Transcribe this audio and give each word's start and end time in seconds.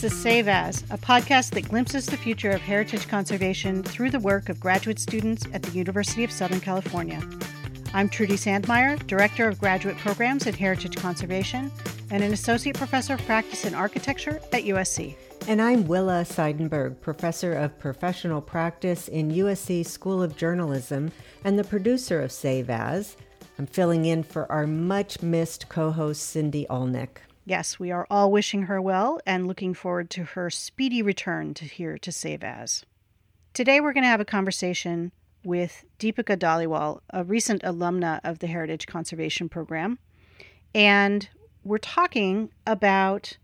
This 0.00 0.14
is 0.14 0.22
Save 0.22 0.48
As, 0.48 0.82
a 0.84 0.96
podcast 0.96 1.50
that 1.50 1.68
glimpses 1.68 2.06
the 2.06 2.16
future 2.16 2.52
of 2.52 2.62
heritage 2.62 3.06
conservation 3.06 3.82
through 3.82 4.08
the 4.08 4.18
work 4.18 4.48
of 4.48 4.58
graduate 4.58 4.98
students 4.98 5.44
at 5.52 5.62
the 5.62 5.72
University 5.72 6.24
of 6.24 6.32
Southern 6.32 6.58
California. 6.58 7.20
I'm 7.92 8.08
Trudy 8.08 8.36
Sandmeyer, 8.36 9.06
Director 9.06 9.46
of 9.46 9.58
Graduate 9.58 9.98
Programs 9.98 10.46
in 10.46 10.54
Heritage 10.54 10.96
Conservation 10.96 11.70
and 12.10 12.24
an 12.24 12.32
Associate 12.32 12.74
Professor 12.74 13.12
of 13.12 13.26
Practice 13.26 13.66
in 13.66 13.74
Architecture 13.74 14.40
at 14.54 14.64
USC. 14.64 15.16
And 15.46 15.60
I'm 15.60 15.86
Willa 15.86 16.24
Seidenberg, 16.24 16.98
Professor 17.02 17.52
of 17.52 17.78
Professional 17.78 18.40
Practice 18.40 19.06
in 19.06 19.30
USC 19.30 19.84
School 19.84 20.22
of 20.22 20.34
Journalism 20.34 21.12
and 21.44 21.58
the 21.58 21.64
producer 21.64 22.22
of 22.22 22.32
Save 22.32 22.70
As. 22.70 23.18
I'm 23.58 23.66
filling 23.66 24.06
in 24.06 24.22
for 24.22 24.50
our 24.50 24.66
much 24.66 25.20
missed 25.20 25.68
co 25.68 25.90
host, 25.90 26.22
Cindy 26.22 26.66
Alnick. 26.70 27.18
Yes, 27.50 27.80
we 27.80 27.90
are 27.90 28.06
all 28.08 28.30
wishing 28.30 28.62
her 28.62 28.80
well 28.80 29.20
and 29.26 29.48
looking 29.48 29.74
forward 29.74 30.08
to 30.10 30.22
her 30.22 30.50
speedy 30.50 31.02
return 31.02 31.52
to 31.54 31.64
here 31.64 31.98
to 31.98 32.12
Save 32.12 32.44
As. 32.44 32.84
Today 33.54 33.80
we're 33.80 33.92
going 33.92 34.04
to 34.04 34.08
have 34.08 34.20
a 34.20 34.24
conversation 34.24 35.10
with 35.42 35.84
Deepika 35.98 36.36
Dhaliwal, 36.36 37.00
a 37.10 37.24
recent 37.24 37.62
alumna 37.62 38.20
of 38.22 38.38
the 38.38 38.46
Heritage 38.46 38.86
Conservation 38.86 39.48
Program. 39.48 39.98
And 40.76 41.28
we're 41.64 41.78
talking 41.78 42.52
about 42.68 43.36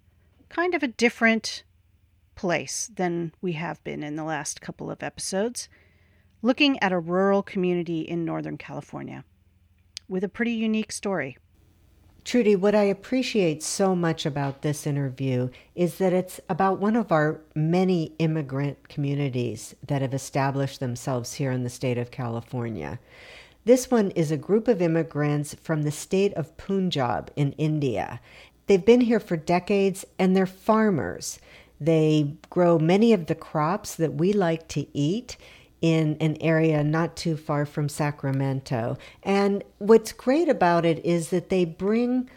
kind 0.51 0.77
of 0.77 0.85
a 0.85 0.95
different 1.03 1.65
place 2.37 2.89
than 2.95 3.33
we 3.43 3.55
have 3.55 3.83
been 3.83 4.05
in 4.05 4.15
the 4.15 4.23
last 4.23 4.61
couple 4.61 4.89
of 4.89 5.03
episodes, 5.03 5.69
looking 6.43 6.81
at 6.81 6.93
a 6.93 7.01
rural 7.01 7.43
community 7.43 8.03
in 8.03 8.25
Northern 8.25 8.57
California 8.57 9.25
with 10.09 10.23
a 10.23 10.29
pretty 10.29 10.53
unique 10.53 10.93
story. 10.93 11.39
Trudy, 12.27 12.57
what 12.57 12.75
I 12.75 12.83
appreciate 12.83 13.63
so 13.63 13.95
much 13.95 14.27
about 14.27 14.63
this 14.63 14.85
interview 14.85 15.49
is 15.77 15.99
that 15.99 16.13
it's 16.13 16.41
about 16.49 16.81
one 16.81 16.97
of 16.97 17.13
our 17.13 17.41
many 17.55 18.15
immigrant 18.19 18.89
communities 18.89 19.77
that 19.87 20.03
have 20.03 20.13
established 20.13 20.81
themselves 20.81 21.35
here 21.35 21.53
in 21.53 21.63
the 21.63 21.71
state 21.71 21.99
of 21.99 22.11
California. 22.11 22.99
This 23.65 23.93
one 23.93 24.11
is 24.11 24.33
a 24.33 24.37
group 24.37 24.67
of 24.67 24.83
immigrants 24.83 25.55
from 25.63 25.85
the 25.85 25.93
state 25.93 26.35
of 26.35 26.57
Punjab 26.57 27.31
in 27.37 27.53
India. 27.53 28.19
They've 28.67 28.85
been 28.85 29.03
here 29.03 29.21
for 29.21 29.37
decades 29.37 30.05
and 30.19 30.35
they're 30.37 30.47
farmers. 30.47 31.39
They 31.81 32.35
grow 32.51 32.77
many 32.81 33.13
of 33.13 33.27
the 33.27 33.37
crops 33.37 33.95
that 33.95 34.15
we 34.15 34.33
like 34.33 34.67
to 34.71 34.89
eat 34.93 35.37
in 35.83 36.17
an 36.21 36.37
area 36.41 36.83
not 36.83 37.17
too 37.17 37.37
far 37.37 37.67
from 37.67 37.89
Sacramento. 37.89 38.97
And 39.23 39.63
what's 39.79 40.13
great 40.13 40.49
about 40.49 40.85
it 40.85 41.05
is 41.05 41.31
that 41.31 41.49
they 41.49 41.65
bring 41.65 42.31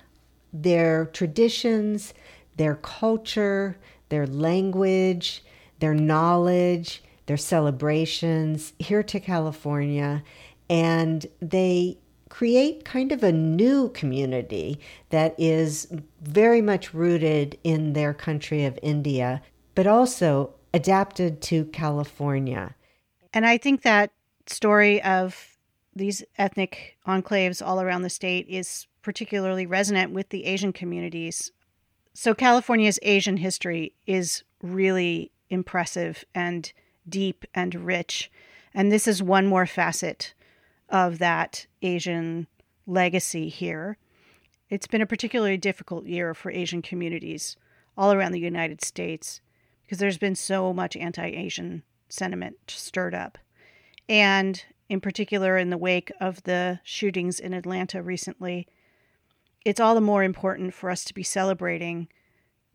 their 0.52 1.06
traditions, 1.08 2.14
their 2.58 2.76
culture, 2.76 3.78
their 4.10 4.28
language, 4.28 5.44
their 5.80 5.94
knowledge, 5.94 7.04
their 7.28 7.38
celebrations 7.38 8.74
here 8.80 9.04
to 9.04 9.20
California. 9.20 10.24
And 10.70 11.26
they 11.42 11.98
create 12.30 12.86
kind 12.86 13.12
of 13.12 13.24
a 13.24 13.32
new 13.32 13.90
community 13.90 14.80
that 15.10 15.36
is 15.38 15.88
very 16.22 16.62
much 16.62 16.94
rooted 16.94 17.58
in 17.64 17.94
their 17.94 18.14
country 18.14 18.66
of 18.66 18.78
India, 18.84 19.42
but 19.76 19.88
also 19.88 20.54
adapted 20.74 21.42
to 21.42 21.66
California. 21.66 22.76
And 23.34 23.46
I 23.46 23.58
think 23.58 23.82
that 23.82 24.12
story 24.48 25.02
of 25.02 25.58
these 25.96 26.24
ethnic 26.38 26.98
enclaves 27.08 27.66
all 27.66 27.82
around 27.82 28.02
the 28.02 28.10
state 28.10 28.48
is 28.48 28.88
particularly 29.02 29.66
resonant 29.66 30.12
with 30.12 30.30
the 30.30 30.46
Asian 30.46 30.74
communities. 30.74 31.52
So, 32.14 32.34
California's 32.34 33.00
Asian 33.02 33.38
history 33.38 33.94
is 34.06 34.44
really 34.62 35.32
impressive 35.50 36.24
and 36.36 36.72
deep 37.08 37.46
and 37.54 37.74
rich. 37.76 38.32
And 38.74 38.92
this 38.92 39.08
is 39.08 39.24
one 39.24 39.48
more 39.48 39.66
facet 39.66 40.34
of 40.90 41.20
that 41.20 41.66
Asian 41.82 42.48
legacy 42.86 43.50
here. 43.50 43.98
It's 44.70 44.88
been 44.88 45.02
a 45.02 45.08
particularly 45.08 45.58
difficult 45.58 46.06
year 46.06 46.34
for 46.34 46.52
Asian 46.52 46.82
communities 46.82 47.56
all 47.98 48.12
around 48.12 48.32
the 48.32 48.40
United 48.40 48.84
States 48.84 49.42
because 49.84 49.98
there's 49.98 50.18
been 50.18 50.36
so 50.36 50.74
much 50.74 50.96
anti 50.96 51.26
Asian 51.26 51.84
sentiment 52.10 52.56
stirred 52.68 53.16
up. 53.16 53.38
And 54.08 54.64
in 54.90 55.00
particular, 55.00 55.58
in 55.58 55.70
the 55.70 55.78
wake 55.78 56.12
of 56.20 56.44
the 56.44 56.80
shootings 56.84 57.40
in 57.40 57.54
Atlanta 57.54 58.02
recently, 58.02 58.68
it's 59.64 59.80
all 59.80 59.96
the 59.96 60.02
more 60.02 60.24
important 60.24 60.74
for 60.74 60.90
us 60.90 61.04
to 61.06 61.14
be 61.14 61.24
celebrating 61.24 62.08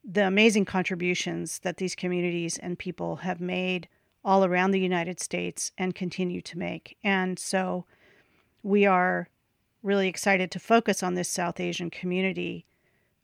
the 0.04 0.26
amazing 0.26 0.64
contributions 0.64 1.60
that 1.60 1.78
these 1.78 1.94
communities 1.94 2.58
and 2.58 2.78
people 2.78 3.16
have 3.16 3.40
made 3.40 3.88
all 4.24 4.44
around 4.44 4.70
the 4.70 4.80
United 4.80 5.18
States 5.18 5.72
and 5.76 5.94
continue 5.94 6.40
to 6.42 6.58
make. 6.58 6.96
And 7.02 7.38
so 7.38 7.84
we 8.62 8.86
are 8.86 9.28
really 9.82 10.08
excited 10.08 10.50
to 10.50 10.58
focus 10.58 11.02
on 11.02 11.14
this 11.14 11.28
South 11.28 11.60
Asian 11.60 11.90
community. 11.90 12.64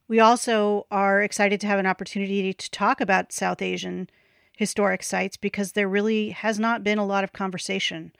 We 0.09 0.21
also 0.21 0.87
are 0.91 1.23
excited 1.23 1.61
to 1.61 1.67
have 1.67 1.79
an 1.79 1.87
opportunity 1.87 2.53
to 2.53 2.71
talk 2.71 3.01
about 3.01 3.33
South 3.33 3.63
Asian 3.63 4.11
historic 4.61 5.03
sites 5.03 5.39
because 5.39 5.73
there 5.73 5.89
really 5.89 6.29
has 6.29 6.59
not 6.59 6.85
been 6.85 6.99
a 6.99 7.07
lot 7.07 7.25
of 7.25 7.33
conversation 7.33 8.13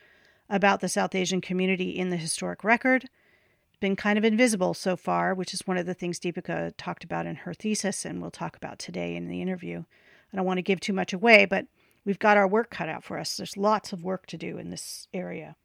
about 0.49 0.81
the 0.81 0.89
South 0.89 1.15
Asian 1.15 1.43
community 1.43 1.91
in 1.91 2.09
the 2.09 2.17
historic 2.17 2.65
record. 2.65 3.05
It's 3.05 3.79
been 3.79 3.95
kind 3.95 4.17
of 4.17 4.25
invisible 4.25 4.73
so 4.73 4.97
far, 4.97 5.35
which 5.35 5.53
is 5.53 5.67
one 5.67 5.77
of 5.77 5.85
the 5.85 5.93
things 5.93 6.19
Deepika 6.19 6.73
talked 6.79 7.05
about 7.05 7.27
in 7.27 7.37
her 7.37 7.53
thesis 7.53 8.07
and 8.07 8.23
we'll 8.23 8.31
talk 8.31 8.57
about 8.57 8.79
today 8.79 9.17
in 9.17 9.29
the 9.29 9.43
interview. 9.43 9.85
I 10.33 10.37
don't 10.37 10.47
want 10.47 10.57
to 10.57 10.63
give 10.63 10.81
too 10.81 10.95
much 10.95 11.13
away, 11.13 11.45
but 11.45 11.67
we've 12.07 12.19
got 12.19 12.39
our 12.39 12.49
work 12.49 12.71
cut 12.71 12.89
out 12.89 13.05
for 13.05 13.19
us. 13.19 13.37
There's 13.37 13.59
lots 13.59 13.93
of 13.93 14.03
work 14.03 14.25
to 14.29 14.39
do 14.39 14.57
in 14.57 14.71
this 14.71 15.09
area. 15.13 15.57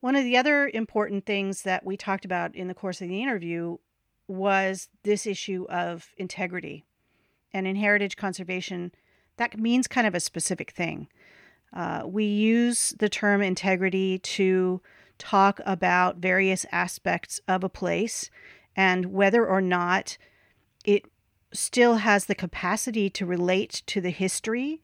One 0.00 0.16
of 0.16 0.24
the 0.24 0.36
other 0.36 0.68
important 0.74 1.24
things 1.24 1.62
that 1.62 1.86
we 1.86 1.96
talked 1.96 2.24
about 2.24 2.56
in 2.56 2.66
the 2.66 2.74
course 2.74 3.00
of 3.00 3.06
the 3.06 3.22
interview 3.22 3.76
was 4.26 4.88
this 5.04 5.24
issue 5.24 5.66
of 5.70 6.08
integrity. 6.16 6.84
And 7.54 7.64
in 7.68 7.76
heritage 7.76 8.16
conservation, 8.16 8.90
that 9.36 9.58
means 9.58 9.86
kind 9.86 10.06
of 10.06 10.14
a 10.14 10.20
specific 10.20 10.72
thing. 10.72 11.08
Uh, 11.72 12.02
we 12.04 12.24
use 12.24 12.94
the 12.98 13.08
term 13.08 13.42
integrity 13.42 14.18
to 14.18 14.80
talk 15.18 15.60
about 15.64 16.18
various 16.18 16.66
aspects 16.72 17.40
of 17.48 17.64
a 17.64 17.68
place 17.68 18.30
and 18.76 19.06
whether 19.06 19.46
or 19.46 19.60
not 19.60 20.18
it 20.84 21.04
still 21.52 21.96
has 21.96 22.26
the 22.26 22.34
capacity 22.34 23.08
to 23.10 23.26
relate 23.26 23.82
to 23.86 24.00
the 24.00 24.10
history 24.10 24.82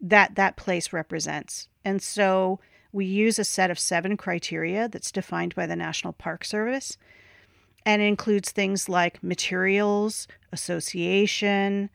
that 0.00 0.34
that 0.34 0.56
place 0.56 0.92
represents. 0.92 1.68
And 1.84 2.02
so 2.02 2.60
we 2.92 3.04
use 3.06 3.38
a 3.38 3.44
set 3.44 3.70
of 3.70 3.78
seven 3.78 4.16
criteria 4.16 4.88
that's 4.88 5.12
defined 5.12 5.54
by 5.54 5.66
the 5.66 5.76
National 5.76 6.12
Park 6.12 6.44
Service. 6.44 6.96
And 7.86 8.02
includes 8.02 8.50
things 8.50 8.88
like 8.88 9.22
materials, 9.22 10.28
association, 10.52 11.88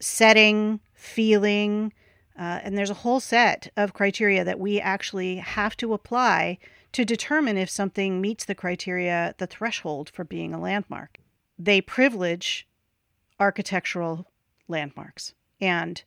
setting, 0.00 0.80
feeling, 0.94 1.92
uh, 2.38 2.60
and 2.62 2.76
there's 2.76 2.90
a 2.90 2.94
whole 2.94 3.20
set 3.20 3.70
of 3.76 3.92
criteria 3.92 4.44
that 4.44 4.58
we 4.58 4.80
actually 4.80 5.36
have 5.36 5.76
to 5.76 5.92
apply 5.92 6.58
to 6.92 7.04
determine 7.04 7.56
if 7.56 7.70
something 7.70 8.20
meets 8.20 8.44
the 8.44 8.54
criteria, 8.54 9.34
the 9.38 9.46
threshold 9.46 10.10
for 10.10 10.24
being 10.24 10.54
a 10.54 10.60
landmark. 10.60 11.18
They 11.58 11.80
privilege 11.80 12.66
architectural 13.38 14.26
landmarks. 14.68 15.34
And 15.60 16.02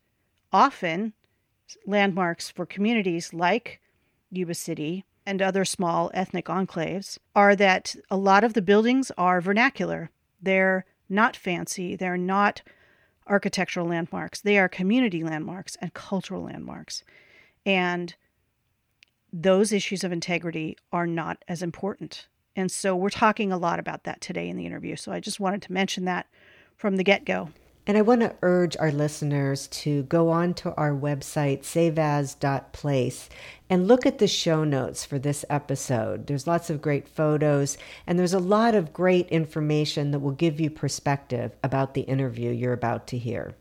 often, 0.51 1.13
landmarks 1.85 2.49
for 2.49 2.65
communities 2.65 3.33
like 3.33 3.79
Yuba 4.31 4.55
City 4.55 5.05
and 5.25 5.41
other 5.41 5.63
small 5.63 6.11
ethnic 6.13 6.45
enclaves 6.45 7.17
are 7.35 7.55
that 7.55 7.95
a 8.09 8.17
lot 8.17 8.43
of 8.43 8.53
the 8.53 8.61
buildings 8.61 9.11
are 9.17 9.39
vernacular. 9.39 10.09
They're 10.41 10.85
not 11.07 11.35
fancy, 11.35 11.95
they're 11.95 12.17
not 12.17 12.61
architectural 13.27 13.87
landmarks. 13.87 14.41
They 14.41 14.57
are 14.57 14.69
community 14.69 15.23
landmarks 15.23 15.75
and 15.81 15.93
cultural 15.93 16.43
landmarks. 16.43 17.03
And 17.65 18.15
those 19.31 19.71
issues 19.71 20.03
of 20.03 20.11
integrity 20.11 20.77
are 20.91 21.07
not 21.07 21.43
as 21.47 21.63
important. 21.63 22.27
And 22.55 22.71
so 22.71 22.95
we're 22.95 23.09
talking 23.09 23.51
a 23.51 23.57
lot 23.57 23.79
about 23.79 24.03
that 24.03 24.21
today 24.21 24.47
in 24.47 24.57
the 24.57 24.65
interview. 24.65 24.95
So 24.95 25.11
I 25.11 25.19
just 25.19 25.39
wanted 25.39 25.61
to 25.63 25.73
mention 25.73 26.05
that 26.05 26.27
from 26.75 26.97
the 26.97 27.03
get 27.03 27.25
go. 27.25 27.49
And 27.85 27.97
I 27.97 28.01
want 28.01 28.21
to 28.21 28.35
urge 28.41 28.77
our 28.77 28.91
listeners 28.91 29.67
to 29.67 30.03
go 30.03 30.29
on 30.29 30.53
to 30.55 30.73
our 30.75 30.91
website, 30.91 31.63
saveas.place, 31.63 33.29
and 33.69 33.87
look 33.87 34.05
at 34.05 34.19
the 34.19 34.27
show 34.27 34.63
notes 34.63 35.03
for 35.03 35.19
this 35.19 35.43
episode. 35.49 36.27
There's 36.27 36.47
lots 36.47 36.69
of 36.69 36.81
great 36.81 37.09
photos, 37.09 37.77
and 38.07 38.17
there's 38.17 38.33
a 38.33 38.39
lot 38.39 38.73
of 38.73 38.93
great 38.93 39.27
information 39.27 40.11
that 40.11 40.19
will 40.19 40.31
give 40.31 40.61
you 40.61 40.69
perspective 40.69 41.57
about 41.61 41.93
the 41.93 42.01
interview 42.01 42.51
you're 42.51 42.71
about 42.71 43.05
to 43.07 43.17
hear. 43.17 43.53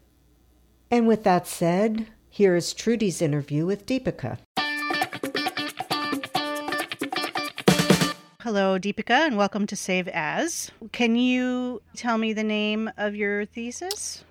And 0.88 1.08
with 1.08 1.24
that 1.24 1.48
said, 1.48 2.06
here 2.28 2.54
is 2.54 2.72
Trudy's 2.72 3.20
interview 3.20 3.66
with 3.66 3.86
Deepika. 3.86 4.38
Hello, 8.44 8.77
Deepika, 8.77 9.29
and 9.29 9.37
welcome 9.37 9.69
to 9.69 9.77
Save 9.77 10.09
As. 10.09 10.73
Can 10.91 11.15
you 11.15 11.81
tell 11.94 12.19
me 12.19 12.33
the 12.33 12.43
name 12.43 12.91
of 12.97 13.15
your 13.15 13.44
thesis? 13.44 14.25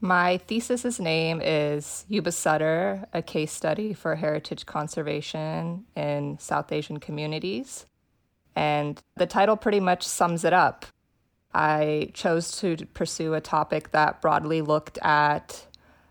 My 0.00 0.40
thesis's 0.48 0.98
name 0.98 1.42
is 1.44 2.06
Yuba 2.08 2.32
Sutter, 2.32 3.04
a 3.12 3.20
case 3.20 3.52
study 3.52 3.92
for 3.92 4.14
heritage 4.14 4.64
conservation 4.64 5.84
in 5.94 6.38
South 6.38 6.72
Asian 6.72 6.98
communities. 7.00 7.84
And 8.56 8.98
the 9.16 9.26
title 9.26 9.58
pretty 9.58 9.80
much 9.80 10.04
sums 10.04 10.42
it 10.44 10.54
up. 10.54 10.86
I 11.52 12.12
chose 12.14 12.58
to 12.60 12.76
pursue 12.94 13.34
a 13.34 13.42
topic 13.42 13.90
that 13.90 14.22
broadly 14.22 14.62
looked 14.62 14.96
at 15.02 15.66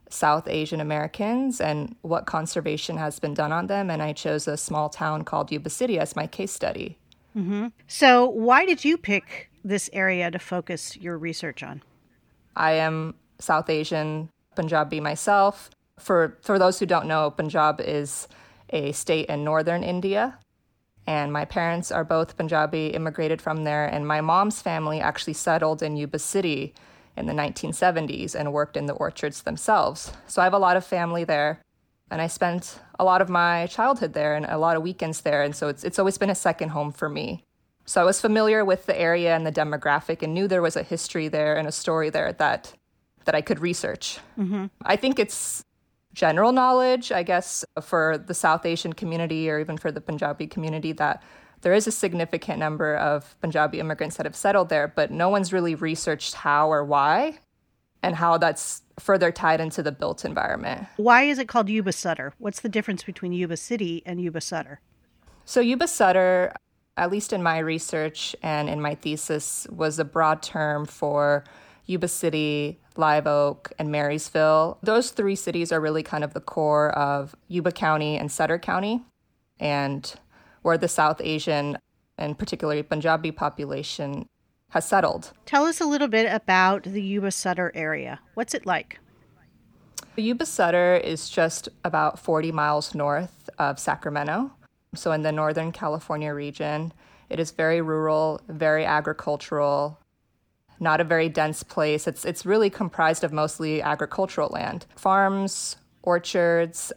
South 0.08 0.48
Asian 0.48 0.80
Americans 0.80 1.60
and 1.60 1.96
what 2.04 2.28
conservation 2.28 2.98
has 2.98 3.18
been 3.18 3.34
done 3.34 3.52
on 3.52 3.66
them. 3.66 3.90
And 3.90 4.04
I 4.04 4.14
chose 4.14 4.48
a 4.48 4.56
small 4.56 4.88
town 4.88 5.24
called 5.24 5.52
Yuba 5.52 5.72
City 5.72 5.98
as 5.98 6.16
my 6.16 6.28
case 6.28 6.52
study. 6.52 7.00
Mm-hmm. 7.36 7.68
So, 7.88 8.28
why 8.28 8.66
did 8.66 8.86
you 8.86 8.98
pick 8.98 9.50
this 9.64 9.90
area 9.94 10.30
to 10.32 10.40
focus 10.40 10.98
your 10.98 11.18
research 11.18 11.64
on? 11.64 11.82
I 12.56 12.74
am 12.74 13.16
South 13.40 13.70
Asian 13.70 14.30
Punjabi 14.56 15.00
myself. 15.00 15.70
For 16.00 16.38
for 16.42 16.60
those 16.60 16.80
who 16.80 16.86
don't 16.86 17.08
know, 17.08 17.32
Punjab 17.32 17.82
is 17.82 18.28
a 18.70 18.92
state 18.92 19.28
in 19.28 19.44
northern 19.44 19.84
India. 19.84 20.40
And 21.06 21.34
my 21.34 21.46
parents 21.46 21.92
are 21.92 22.06
both 22.06 22.38
Punjabi, 22.38 22.88
immigrated 22.88 23.42
from 23.42 23.66
there. 23.66 23.86
And 23.86 24.08
my 24.08 24.22
mom's 24.22 24.62
family 24.62 25.02
actually 25.02 25.34
settled 25.34 25.84
in 25.84 25.98
Yuba 25.98 26.20
City 26.20 26.74
in 27.18 27.26
the 27.26 27.34
1970s 27.34 28.36
and 28.36 28.54
worked 28.54 28.78
in 28.78 28.86
the 28.86 28.94
orchards 28.94 29.42
themselves. 29.42 30.14
So 30.28 30.42
I 30.42 30.46
have 30.46 30.54
a 30.54 30.60
lot 30.60 30.78
of 30.78 30.86
family 30.86 31.24
there. 31.24 31.62
And 32.13 32.21
I 32.21 32.27
spent 32.27 32.80
a 33.00 33.04
lot 33.04 33.24
of 33.24 33.30
my 33.30 33.65
childhood 33.65 34.13
there 34.13 34.36
and 34.36 34.45
a 34.45 34.60
lot 34.60 34.77
of 34.77 34.83
weekends 34.83 35.21
there. 35.21 35.42
And 35.42 35.56
so 35.56 35.68
it's, 35.68 35.83
it's 35.83 35.98
always 35.98 36.19
been 36.19 36.30
a 36.30 36.36
second 36.36 36.69
home 36.69 36.92
for 36.92 37.10
me. 37.10 37.44
So 37.86 38.00
I 38.00 38.04
was 38.04 38.21
familiar 38.21 38.63
with 38.63 38.86
the 38.86 38.95
area 38.98 39.36
and 39.36 39.48
the 39.48 39.51
demographic 39.51 40.21
and 40.21 40.31
knew 40.31 40.48
there 40.48 40.62
was 40.62 40.75
a 40.75 40.83
history 40.83 41.27
there 41.27 41.57
and 41.57 41.68
a 41.68 41.71
story 41.71 42.12
there 42.12 42.31
that 42.33 42.74
that 43.25 43.33
I 43.33 43.42
could 43.42 43.60
research. 43.60 44.19
Mm-hmm. 44.38 44.65
I 44.83 44.95
think 44.95 45.18
it's 45.18 45.65
general 46.13 46.51
knowledge, 46.51 47.12
I 47.12 47.24
guess, 47.24 47.65
for 47.81 48.19
the 48.19 48.36
South 48.36 48.63
Asian 48.63 48.94
community 48.94 49.50
or 49.50 49.60
even 49.60 49.77
for 49.77 49.92
the 49.92 50.01
Punjabi 50.01 50.45
community 50.45 50.92
that 50.92 51.24
there 51.62 51.74
is 51.74 51.88
a 51.88 51.92
significant 51.92 52.60
number 52.60 52.95
of 52.95 53.36
Punjabi 53.42 53.80
immigrants 53.80 54.18
that 54.18 54.27
have 54.27 54.36
settled 54.36 54.69
there, 54.69 54.88
but 54.88 55.10
no 55.10 55.30
one's 55.30 55.51
really 55.51 55.74
researched 55.74 56.36
how 56.36 56.71
or 56.71 56.83
why 56.83 57.39
and 58.04 58.16
how 58.16 58.38
that's 58.38 58.82
further 59.00 59.32
tied 59.32 59.62
into 59.62 59.82
the 59.82 59.92
built 59.92 60.26
environment. 60.26 60.86
Why 60.98 61.24
is 61.24 61.40
it 61.40 61.48
called 61.48 61.70
Yuba 61.70 61.94
Sutter? 61.94 62.34
What's 62.38 62.60
the 62.60 62.70
difference 62.70 63.04
between 63.04 63.32
Yuba 63.34 63.58
City 63.58 64.04
and 64.06 64.22
Yuba 64.22 64.42
Sutter? 64.42 64.82
So, 65.46 65.62
Yuba 65.62 65.88
Sutter, 65.88 66.54
at 66.98 67.10
least 67.10 67.34
in 67.34 67.42
my 67.42 67.58
research 67.58 68.36
and 68.44 68.70
in 68.70 68.82
my 68.82 68.94
thesis, 68.94 69.66
was 69.72 69.98
a 69.98 70.06
broad 70.06 70.44
term 70.44 70.86
for 70.86 71.46
Yuba 71.86 72.08
City, 72.08 72.80
Live 72.96 73.26
Oak, 73.26 73.72
and 73.80 73.92
Marysville. 73.92 74.78
Those 74.84 75.12
three 75.12 75.36
cities 75.36 75.72
are 75.72 75.82
really 75.82 76.04
kind 76.04 76.24
of 76.24 76.34
the 76.34 76.40
core 76.42 76.92
of 76.92 77.36
Yuba 77.48 77.72
County 77.72 78.18
and 78.18 78.32
Sutter 78.32 78.60
County, 78.60 79.04
and 79.60 80.14
where 80.62 80.78
the 80.78 80.88
South 80.88 81.20
Asian 81.22 81.78
and 82.18 82.38
particularly 82.38 82.84
Punjabi 82.84 83.32
population 83.32 84.28
has 84.74 84.88
settled. 84.88 85.31
Tell 85.46 85.66
us 85.66 85.80
a 85.80 85.86
little 85.86 86.08
bit 86.08 86.31
about 86.31 86.84
the 86.84 87.02
Yuba 87.02 87.30
Sutter 87.30 87.72
area. 87.75 88.20
What's 88.34 88.56
it 88.56 88.66
like? 88.66 89.00
Yuba 90.16 90.48
Sutter 90.48 90.96
is 90.96 91.30
just 91.30 91.70
about 91.84 92.18
40 92.18 92.52
miles 92.52 92.96
north 92.96 93.50
of 93.60 93.78
Sacramento, 93.78 94.52
so 94.96 95.12
in 95.12 95.22
the 95.22 95.31
Northern 95.31 95.72
California 95.72 96.34
region. 96.34 96.92
It 97.30 97.40
is 97.40 97.52
very 97.52 97.81
rural, 97.81 98.42
very 98.48 98.84
agricultural, 98.84 100.00
not 100.80 101.00
a 101.00 101.04
very 101.04 101.30
dense 101.30 101.62
place. 101.62 102.08
It's 102.08 102.25
it's 102.25 102.44
really 102.44 102.72
comprised 102.72 103.24
of 103.24 103.31
mostly 103.31 103.80
agricultural 103.81 104.50
land. 104.50 104.88
Farms, 104.96 105.78
orchards, 106.02 106.92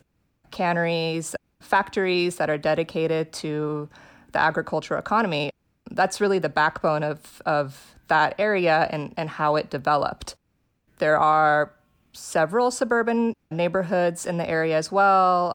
canneries, 0.50 1.36
factories 1.60 2.36
that 2.36 2.48
are 2.48 2.58
dedicated 2.58 3.34
to 3.34 3.90
the 4.32 4.38
agricultural 4.38 4.98
economy. 4.98 5.50
That's 5.96 6.20
really 6.20 6.38
the 6.38 6.48
backbone 6.48 7.02
of, 7.02 7.42
of 7.46 7.94
that 8.08 8.34
area 8.38 8.86
and, 8.90 9.12
and 9.16 9.28
how 9.28 9.56
it 9.56 9.70
developed. 9.70 10.36
There 10.98 11.18
are 11.18 11.72
several 12.12 12.70
suburban 12.70 13.34
neighborhoods 13.50 14.26
in 14.26 14.36
the 14.36 14.48
area 14.48 14.76
as 14.76 14.92
well, 14.92 15.52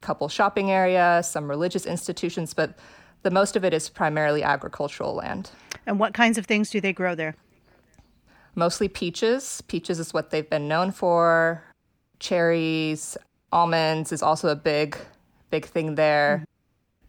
a 0.00 0.06
couple 0.06 0.28
shopping 0.28 0.70
areas, 0.70 1.28
some 1.28 1.48
religious 1.48 1.86
institutions, 1.86 2.54
but 2.54 2.78
the 3.22 3.30
most 3.30 3.56
of 3.56 3.64
it 3.64 3.74
is 3.74 3.88
primarily 3.88 4.42
agricultural 4.42 5.14
land. 5.14 5.50
And 5.86 5.98
what 5.98 6.14
kinds 6.14 6.38
of 6.38 6.46
things 6.46 6.70
do 6.70 6.80
they 6.80 6.92
grow 6.92 7.14
there? 7.14 7.34
Mostly 8.54 8.88
peaches. 8.88 9.62
Peaches 9.68 9.98
is 9.98 10.12
what 10.12 10.30
they've 10.30 10.48
been 10.48 10.68
known 10.68 10.92
for. 10.92 11.62
Cherries, 12.18 13.16
almonds 13.50 14.12
is 14.12 14.22
also 14.22 14.48
a 14.48 14.56
big, 14.56 14.96
big 15.50 15.66
thing 15.66 15.94
there. 15.94 16.44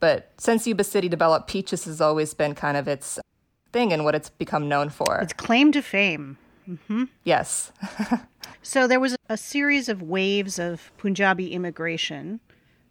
But 0.03 0.33
since 0.37 0.67
Yuba 0.67 0.83
City 0.83 1.07
developed, 1.07 1.47
peaches 1.47 1.85
has 1.85 2.01
always 2.01 2.33
been 2.33 2.55
kind 2.55 2.75
of 2.75 2.89
its 2.89 3.21
thing 3.71 3.93
and 3.93 4.03
what 4.03 4.15
it's 4.15 4.29
become 4.29 4.67
known 4.67 4.89
for. 4.89 5.17
Its 5.19 5.31
claim 5.31 5.71
to 5.71 5.81
fame. 5.81 6.37
Mm-hmm. 6.69 7.05
Yes. 7.23 7.71
so 8.61 8.85
there 8.85 8.99
was 8.99 9.15
a 9.29 9.37
series 9.37 9.87
of 9.87 10.01
waves 10.01 10.59
of 10.59 10.91
Punjabi 10.97 11.53
immigration 11.53 12.41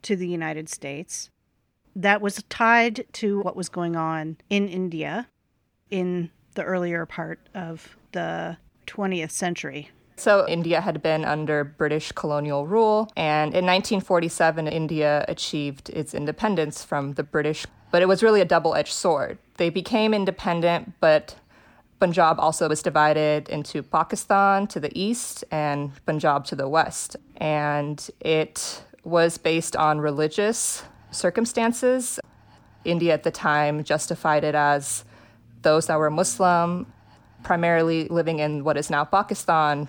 to 0.00 0.16
the 0.16 0.26
United 0.26 0.70
States 0.70 1.28
that 1.94 2.22
was 2.22 2.42
tied 2.48 3.04
to 3.12 3.40
what 3.40 3.56
was 3.56 3.68
going 3.68 3.94
on 3.94 4.38
in 4.48 4.66
India 4.66 5.28
in 5.90 6.30
the 6.54 6.62
earlier 6.62 7.04
part 7.04 7.40
of 7.54 7.94
the 8.12 8.56
20th 8.86 9.32
century. 9.32 9.90
So, 10.22 10.46
India 10.46 10.80
had 10.80 11.02
been 11.02 11.24
under 11.24 11.64
British 11.64 12.12
colonial 12.12 12.64
rule, 12.64 13.10
and 13.16 13.48
in 13.48 13.66
1947, 13.66 14.68
India 14.68 15.24
achieved 15.26 15.90
its 15.90 16.14
independence 16.14 16.84
from 16.84 17.14
the 17.14 17.24
British. 17.24 17.66
But 17.90 18.02
it 18.02 18.06
was 18.06 18.22
really 18.22 18.40
a 18.40 18.44
double 18.44 18.76
edged 18.76 18.92
sword. 18.92 19.38
They 19.56 19.68
became 19.68 20.14
independent, 20.14 20.92
but 21.00 21.34
Punjab 21.98 22.38
also 22.38 22.68
was 22.68 22.84
divided 22.84 23.48
into 23.48 23.82
Pakistan 23.82 24.68
to 24.68 24.78
the 24.78 24.96
east 24.96 25.42
and 25.50 25.90
Punjab 26.06 26.44
to 26.44 26.54
the 26.54 26.68
west. 26.68 27.16
And 27.38 28.08
it 28.20 28.84
was 29.02 29.38
based 29.38 29.74
on 29.74 29.98
religious 29.98 30.84
circumstances. 31.10 32.20
India 32.84 33.12
at 33.12 33.24
the 33.24 33.32
time 33.32 33.82
justified 33.82 34.44
it 34.44 34.54
as 34.54 35.04
those 35.62 35.88
that 35.88 35.98
were 35.98 36.10
Muslim, 36.10 36.86
primarily 37.42 38.06
living 38.06 38.38
in 38.38 38.62
what 38.62 38.76
is 38.76 38.88
now 38.88 39.04
Pakistan, 39.04 39.88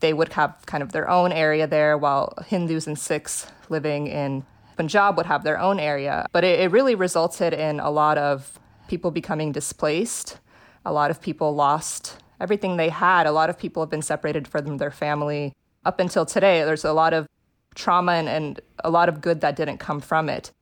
they 0.00 0.12
would 0.12 0.32
have 0.34 0.54
kind 0.66 0.82
of 0.82 0.92
their 0.92 1.08
own 1.08 1.32
area 1.32 1.66
there, 1.66 1.96
while 1.98 2.32
Hindus 2.46 2.86
and 2.86 2.98
Sikhs 2.98 3.46
living 3.68 4.06
in 4.06 4.44
Punjab 4.76 5.16
would 5.16 5.26
have 5.26 5.44
their 5.44 5.58
own 5.58 5.80
area. 5.80 6.26
But 6.32 6.44
it, 6.44 6.60
it 6.60 6.70
really 6.70 6.94
resulted 6.94 7.52
in 7.52 7.80
a 7.80 7.90
lot 7.90 8.18
of 8.18 8.58
people 8.88 9.10
becoming 9.10 9.52
displaced. 9.52 10.38
A 10.84 10.92
lot 10.92 11.10
of 11.10 11.20
people 11.20 11.54
lost 11.54 12.16
everything 12.40 12.76
they 12.76 12.88
had. 12.88 13.26
A 13.26 13.32
lot 13.32 13.50
of 13.50 13.58
people 13.58 13.82
have 13.82 13.90
been 13.90 14.02
separated 14.02 14.46
from 14.46 14.78
their 14.78 14.90
family. 14.90 15.52
Up 15.84 16.00
until 16.00 16.24
today, 16.24 16.62
there's 16.64 16.84
a 16.84 16.92
lot 16.92 17.12
of 17.12 17.26
trauma 17.74 18.12
and, 18.12 18.28
and 18.28 18.60
a 18.84 18.90
lot 18.90 19.08
of 19.08 19.20
good 19.20 19.40
that 19.40 19.56
didn't 19.56 19.78
come 19.78 20.00
from 20.00 20.28
it. 20.28 20.52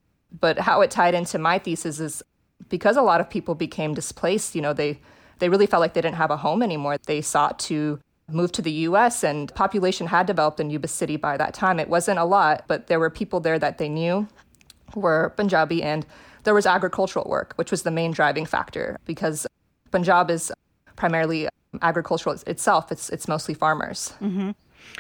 But 0.41 0.59
how 0.59 0.81
it 0.81 0.91
tied 0.91 1.15
into 1.15 1.39
my 1.39 1.59
thesis 1.59 2.01
is 2.01 2.23
because 2.69 2.97
a 2.97 3.03
lot 3.03 3.21
of 3.21 3.31
people 3.31 3.55
became 3.55 3.95
displaced, 3.95 4.55
you 4.55 4.63
know, 4.63 4.73
they 4.73 5.01
they 5.39 5.51
really 5.51 5.67
felt 5.67 5.83
like 5.83 5.93
they 5.93 6.01
didn't 6.01 6.17
have 6.17 6.31
a 6.31 6.39
home 6.39 6.63
anymore. 6.63 6.97
They 7.07 7.21
sought 7.21 7.59
to 7.61 8.01
move 8.29 8.53
to 8.53 8.63
the 8.63 8.73
US 8.73 9.23
and 9.23 9.55
population 9.55 10.09
had 10.09 10.27
developed 10.27 10.59
in 10.61 10.71
Yuba 10.71 10.89
City 10.89 11.17
by 11.17 11.37
that 11.37 11.55
time. 11.55 11.79
It 11.79 11.89
wasn't 11.89 12.19
a 12.19 12.25
lot, 12.25 12.65
but 12.67 12.89
there 12.89 12.99
were 12.99 13.11
people 13.11 13.41
there 13.41 13.59
that 13.59 13.79
they 13.79 13.89
knew 13.89 14.27
were 14.95 15.33
Punjabi 15.37 15.83
and 15.83 16.07
there 16.45 16.55
was 16.55 16.67
agricultural 16.67 17.29
work, 17.29 17.55
which 17.57 17.71
was 17.71 17.83
the 17.83 17.91
main 17.91 18.13
driving 18.13 18.47
factor 18.47 18.99
because 19.05 19.47
Punjab 19.91 20.31
is 20.31 20.53
primarily 20.97 21.49
agricultural 21.83 22.37
itself. 22.47 22.91
It's 22.91 23.11
it's 23.11 23.29
mostly 23.29 23.55
farmers. 23.55 24.15
Mm-hmm. 24.21 24.51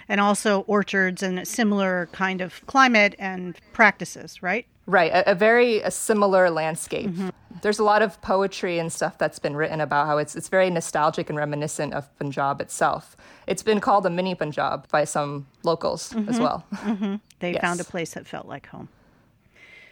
And 0.08 0.20
also 0.20 0.60
orchards 0.62 1.22
and 1.22 1.38
a 1.38 1.44
similar 1.46 2.08
kind 2.12 2.40
of 2.40 2.64
climate 2.66 3.14
and 3.18 3.56
practices, 3.72 4.42
right? 4.42 4.66
Right, 4.86 5.10
a, 5.10 5.32
a 5.32 5.34
very 5.34 5.80
a 5.80 5.90
similar 5.90 6.48
landscape. 6.48 7.10
Mm-hmm. 7.10 7.30
There's 7.62 7.78
a 7.78 7.84
lot 7.84 8.02
of 8.02 8.20
poetry 8.22 8.78
and 8.78 8.92
stuff 8.92 9.18
that's 9.18 9.38
been 9.38 9.56
written 9.56 9.80
about 9.80 10.06
how 10.06 10.18
it's 10.18 10.36
it's 10.36 10.48
very 10.48 10.70
nostalgic 10.70 11.28
and 11.28 11.36
reminiscent 11.36 11.92
of 11.92 12.16
Punjab 12.18 12.60
itself. 12.60 13.16
It's 13.46 13.62
been 13.62 13.80
called 13.80 14.06
a 14.06 14.10
mini 14.10 14.34
Punjab 14.34 14.88
by 14.88 15.04
some 15.04 15.46
locals 15.64 16.12
mm-hmm. 16.12 16.28
as 16.28 16.38
well. 16.38 16.64
Mm-hmm. 16.72 17.16
They 17.40 17.52
yes. 17.52 17.60
found 17.60 17.80
a 17.80 17.84
place 17.84 18.14
that 18.14 18.26
felt 18.26 18.46
like 18.46 18.66
home. 18.66 18.88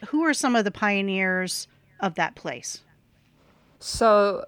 Who 0.08 0.22
are 0.22 0.34
some 0.34 0.54
of 0.54 0.64
the 0.64 0.70
pioneers 0.70 1.66
of 2.00 2.14
that 2.14 2.34
place? 2.34 2.82
So, 3.80 4.44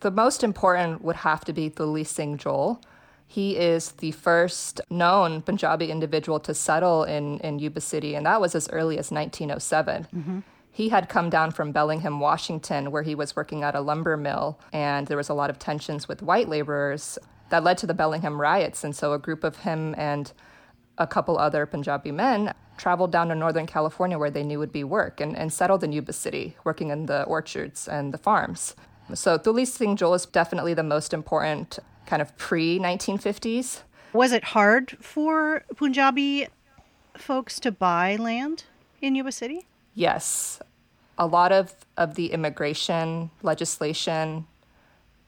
the 0.00 0.10
most 0.10 0.44
important 0.44 1.02
would 1.02 1.16
have 1.16 1.44
to 1.46 1.52
be 1.52 1.70
Tuli 1.70 2.04
Singh 2.04 2.38
Johal. 2.38 2.82
He 3.30 3.56
is 3.56 3.92
the 3.92 4.10
first 4.10 4.80
known 4.90 5.42
Punjabi 5.42 5.88
individual 5.88 6.40
to 6.40 6.52
settle 6.52 7.04
in, 7.04 7.38
in 7.38 7.60
Yuba 7.60 7.80
City, 7.80 8.16
and 8.16 8.26
that 8.26 8.40
was 8.40 8.56
as 8.56 8.68
early 8.70 8.98
as 8.98 9.12
1907. 9.12 10.08
Mm-hmm. 10.12 10.38
He 10.72 10.88
had 10.88 11.08
come 11.08 11.30
down 11.30 11.52
from 11.52 11.70
Bellingham, 11.70 12.18
Washington, 12.18 12.90
where 12.90 13.04
he 13.04 13.14
was 13.14 13.36
working 13.36 13.62
at 13.62 13.76
a 13.76 13.80
lumber 13.80 14.16
mill, 14.16 14.58
and 14.72 15.06
there 15.06 15.16
was 15.16 15.28
a 15.28 15.34
lot 15.34 15.48
of 15.48 15.60
tensions 15.60 16.08
with 16.08 16.22
white 16.22 16.48
laborers. 16.48 17.20
that 17.50 17.62
led 17.62 17.78
to 17.78 17.86
the 17.86 17.94
Bellingham 17.94 18.40
riots. 18.40 18.82
And 18.82 18.96
so 18.96 19.12
a 19.12 19.18
group 19.20 19.44
of 19.44 19.58
him 19.58 19.94
and 19.96 20.32
a 20.98 21.06
couple 21.06 21.38
other 21.38 21.66
Punjabi 21.66 22.10
men 22.10 22.52
traveled 22.78 23.12
down 23.12 23.28
to 23.28 23.36
Northern 23.36 23.66
California 23.66 24.18
where 24.18 24.32
they 24.32 24.42
knew 24.42 24.58
would 24.58 24.72
be 24.72 24.82
work 24.82 25.20
and, 25.20 25.36
and 25.36 25.52
settled 25.52 25.84
in 25.84 25.92
Yuba 25.92 26.14
City, 26.14 26.56
working 26.64 26.90
in 26.90 27.06
the 27.06 27.22
orchards 27.24 27.86
and 27.86 28.12
the 28.12 28.18
farms. 28.18 28.74
So 29.14 29.38
Tuli 29.38 29.64
Singh 29.64 29.96
Johal 29.96 30.16
is 30.16 30.26
definitely 30.26 30.74
the 30.74 30.82
most 30.82 31.14
important 31.14 31.78
kind 32.10 32.20
of 32.20 32.36
pre 32.36 32.80
1950s. 32.80 33.82
Was 34.12 34.32
it 34.32 34.42
hard 34.42 34.96
for 35.00 35.62
Punjabi 35.76 36.48
folks 37.16 37.60
to 37.60 37.70
buy 37.70 38.16
land 38.16 38.64
in 39.00 39.14
Yuba 39.14 39.30
City? 39.30 39.66
Yes. 39.94 40.60
A 41.16 41.26
lot 41.26 41.52
of, 41.52 41.72
of 41.96 42.16
the 42.16 42.32
immigration 42.32 43.30
legislation 43.42 44.46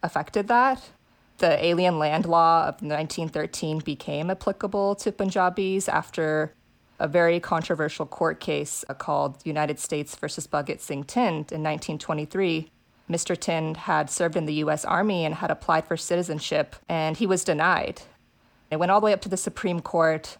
affected 0.02 0.48
that. 0.48 0.90
The 1.38 1.64
Alien 1.64 2.00
Land 2.00 2.26
Law 2.26 2.62
of 2.62 2.74
1913 2.82 3.78
became 3.78 4.28
applicable 4.28 4.96
to 4.96 5.12
Punjabis 5.12 5.88
after 5.88 6.52
a 6.98 7.06
very 7.06 7.38
controversial 7.38 8.06
court 8.06 8.40
case 8.40 8.84
called 8.98 9.38
United 9.44 9.78
States 9.78 10.16
versus 10.16 10.48
Bhagat 10.48 10.80
Singh 10.80 11.04
Thind 11.04 11.52
in 11.52 11.62
1923. 11.62 12.70
Mr. 13.10 13.36
Thind 13.36 13.76
had 13.76 14.10
served 14.10 14.36
in 14.36 14.46
the 14.46 14.54
U.S. 14.54 14.84
Army 14.84 15.24
and 15.24 15.36
had 15.36 15.50
applied 15.50 15.86
for 15.86 15.96
citizenship, 15.96 16.76
and 16.88 17.16
he 17.16 17.26
was 17.26 17.44
denied. 17.44 18.02
It 18.70 18.76
went 18.76 18.90
all 18.90 19.00
the 19.00 19.06
way 19.06 19.12
up 19.12 19.20
to 19.22 19.28
the 19.28 19.36
Supreme 19.36 19.80
Court, 19.80 20.36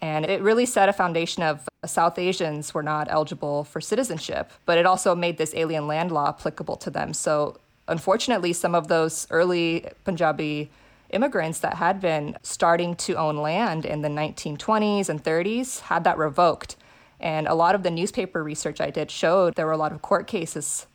and 0.00 0.24
it 0.24 0.42
really 0.42 0.66
set 0.66 0.88
a 0.88 0.92
foundation 0.92 1.42
of 1.42 1.68
South 1.84 2.18
Asians 2.18 2.74
were 2.74 2.82
not 2.82 3.08
eligible 3.10 3.64
for 3.64 3.80
citizenship, 3.80 4.52
but 4.64 4.78
it 4.78 4.86
also 4.86 5.14
made 5.14 5.38
this 5.38 5.54
alien 5.54 5.86
land 5.86 6.12
law 6.12 6.28
applicable 6.28 6.76
to 6.76 6.90
them. 6.90 7.12
So, 7.12 7.58
unfortunately, 7.88 8.52
some 8.52 8.74
of 8.74 8.88
those 8.88 9.26
early 9.30 9.86
Punjabi 10.04 10.70
immigrants 11.10 11.60
that 11.60 11.74
had 11.74 12.00
been 12.00 12.36
starting 12.42 12.94
to 12.96 13.14
own 13.14 13.36
land 13.36 13.84
in 13.84 14.02
the 14.02 14.08
1920s 14.08 15.08
and 15.08 15.22
30s 15.22 15.80
had 15.80 16.04
that 16.04 16.18
revoked. 16.18 16.76
And 17.20 17.46
a 17.46 17.54
lot 17.54 17.74
of 17.74 17.82
the 17.82 17.90
newspaper 17.90 18.42
research 18.42 18.80
I 18.80 18.90
did 18.90 19.10
showed 19.10 19.54
there 19.54 19.66
were 19.66 19.72
a 19.72 19.78
lot 19.78 19.92
of 19.92 20.02
court 20.02 20.26
cases 20.26 20.86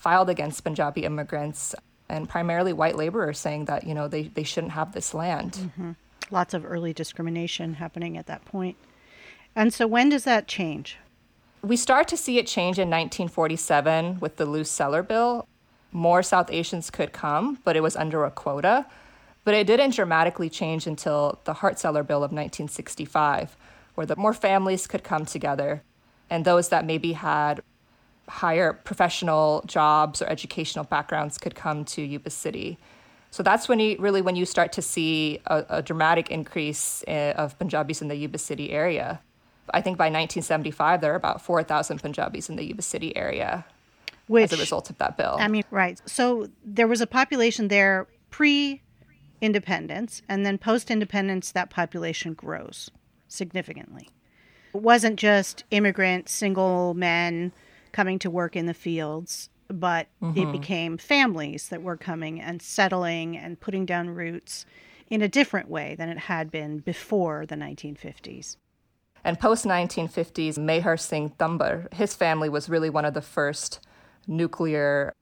filed 0.00 0.30
against 0.30 0.64
Punjabi 0.64 1.04
immigrants 1.04 1.74
and 2.08 2.28
primarily 2.28 2.72
white 2.72 2.96
laborers 2.96 3.38
saying 3.38 3.66
that, 3.66 3.86
you 3.86 3.94
know, 3.94 4.08
they, 4.08 4.22
they 4.22 4.42
shouldn't 4.42 4.72
have 4.72 4.92
this 4.92 5.14
land. 5.14 5.52
Mm-hmm. 5.52 5.92
Lots 6.30 6.54
of 6.54 6.64
early 6.64 6.92
discrimination 6.92 7.74
happening 7.74 8.16
at 8.16 8.26
that 8.26 8.44
point. 8.46 8.76
And 9.54 9.72
so 9.72 9.86
when 9.86 10.08
does 10.08 10.24
that 10.24 10.48
change? 10.48 10.96
We 11.62 11.76
start 11.76 12.08
to 12.08 12.16
see 12.16 12.38
it 12.38 12.46
change 12.46 12.78
in 12.78 12.88
1947 12.88 14.20
with 14.20 14.36
the 14.36 14.46
Luce 14.46 14.70
Celler 14.70 15.02
Bill. 15.02 15.46
More 15.92 16.22
South 16.22 16.50
Asians 16.50 16.90
could 16.90 17.12
come, 17.12 17.58
but 17.62 17.76
it 17.76 17.82
was 17.82 17.94
under 17.94 18.24
a 18.24 18.30
quota. 18.30 18.86
But 19.44 19.54
it 19.54 19.66
didn't 19.66 19.94
dramatically 19.94 20.48
change 20.48 20.86
until 20.86 21.40
the 21.44 21.54
Hart 21.54 21.78
Celler 21.78 22.02
Bill 22.02 22.18
of 22.18 22.30
1965, 22.30 23.56
where 23.96 24.06
the 24.06 24.16
more 24.16 24.32
families 24.32 24.86
could 24.86 25.04
come 25.04 25.26
together, 25.26 25.82
and 26.30 26.44
those 26.44 26.70
that 26.70 26.86
maybe 26.86 27.12
had 27.12 27.60
higher 28.30 28.72
professional 28.72 29.62
jobs 29.66 30.22
or 30.22 30.26
educational 30.26 30.84
backgrounds 30.84 31.36
could 31.36 31.54
come 31.54 31.84
to 31.84 32.00
Yuba 32.00 32.30
City. 32.30 32.78
So 33.32 33.42
that's 33.42 33.68
when 33.68 33.80
you 33.80 33.96
really 33.98 34.22
when 34.22 34.36
you 34.36 34.46
start 34.46 34.72
to 34.72 34.82
see 34.82 35.40
a, 35.46 35.64
a 35.68 35.82
dramatic 35.82 36.30
increase 36.30 37.02
in, 37.02 37.14
eh, 37.14 37.32
of 37.32 37.58
Punjabis 37.58 38.00
in 38.00 38.08
the 38.08 38.16
Yuba 38.16 38.38
City 38.38 38.70
area. 38.70 39.20
I 39.72 39.80
think 39.80 39.98
by 39.98 40.06
1975 40.06 41.00
there 41.00 41.12
are 41.12 41.16
about 41.16 41.42
4,000 41.42 42.00
Punjabis 42.00 42.48
in 42.48 42.56
the 42.56 42.64
Yuba 42.64 42.82
City 42.82 43.16
area 43.16 43.64
Which, 44.26 44.52
as 44.52 44.58
a 44.58 44.60
result 44.60 44.90
of 44.90 44.98
that 44.98 45.16
bill. 45.16 45.36
I 45.38 45.48
mean, 45.48 45.64
right. 45.70 46.00
So 46.06 46.48
there 46.64 46.88
was 46.88 47.00
a 47.00 47.06
population 47.06 47.68
there 47.68 48.06
pre 48.30 48.82
independence, 49.40 50.22
and 50.28 50.44
then 50.44 50.58
post 50.58 50.90
independence, 50.90 51.52
that 51.52 51.70
population 51.70 52.34
grows 52.34 52.90
significantly. 53.28 54.10
It 54.74 54.82
wasn't 54.82 55.18
just 55.18 55.64
immigrant 55.70 56.28
single 56.28 56.94
men 56.94 57.52
coming 57.92 58.18
to 58.20 58.30
work 58.30 58.56
in 58.56 58.66
the 58.66 58.74
fields, 58.74 59.50
but 59.68 60.08
mm-hmm. 60.22 60.38
it 60.38 60.52
became 60.52 60.98
families 60.98 61.68
that 61.68 61.82
were 61.82 61.96
coming 61.96 62.40
and 62.40 62.60
settling 62.60 63.36
and 63.36 63.60
putting 63.60 63.86
down 63.86 64.10
roots 64.10 64.66
in 65.08 65.22
a 65.22 65.28
different 65.28 65.68
way 65.68 65.94
than 65.96 66.08
it 66.08 66.18
had 66.18 66.50
been 66.50 66.78
before 66.78 67.46
the 67.46 67.56
1950s. 67.56 68.56
And 69.22 69.38
post 69.38 69.64
1950s, 69.64 70.58
Mehar 70.58 70.98
Singh 70.98 71.30
Tambar, 71.38 71.92
his 71.92 72.14
family 72.14 72.48
was 72.48 72.68
really 72.68 72.88
one 72.88 73.04
of 73.04 73.14
the 73.14 73.20
first 73.20 73.80
nuclear 74.26 75.12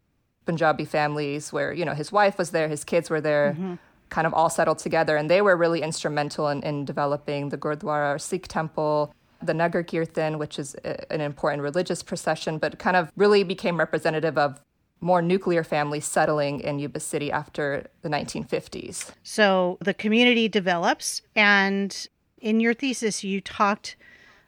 Punjabi 0.46 0.84
families 0.84 1.52
where, 1.52 1.72
you 1.72 1.84
know, 1.84 1.94
his 1.94 2.12
wife 2.12 2.38
was 2.38 2.50
there, 2.50 2.68
his 2.68 2.84
kids 2.84 3.10
were 3.10 3.20
there. 3.20 3.52
Mm-hmm 3.52 3.75
kind 4.10 4.26
of 4.26 4.34
all 4.34 4.50
settled 4.50 4.78
together. 4.78 5.16
And 5.16 5.30
they 5.30 5.42
were 5.42 5.56
really 5.56 5.82
instrumental 5.82 6.48
in, 6.48 6.62
in 6.62 6.84
developing 6.84 7.50
the 7.50 7.58
Gurdwara 7.58 8.14
or 8.14 8.18
Sikh 8.18 8.48
temple, 8.48 9.14
the 9.42 9.54
Nagar 9.54 9.83
Kirtan, 9.83 10.38
which 10.38 10.59
is 10.59 10.75
an 10.75 11.21
important 11.21 11.62
religious 11.62 12.02
procession, 12.02 12.59
but 12.59 12.78
kind 12.78 12.97
of 12.97 13.12
really 13.16 13.45
became 13.45 13.78
representative 13.78 14.37
of 14.37 14.61
more 15.00 15.23
nuclear 15.23 15.62
families 15.62 16.04
settling 16.04 16.61
in 16.61 16.78
Yuba 16.78 17.00
City 17.00 17.30
after 17.30 17.87
the 18.02 18.09
1950s. 18.09 19.12
So 19.23 19.78
the 19.80 19.95
community 19.95 20.49
develops, 20.49 21.23
and 21.37 22.09
in 22.40 22.59
your 22.61 22.75
thesis, 22.75 23.23
you 23.23 23.40
talked 23.40 23.97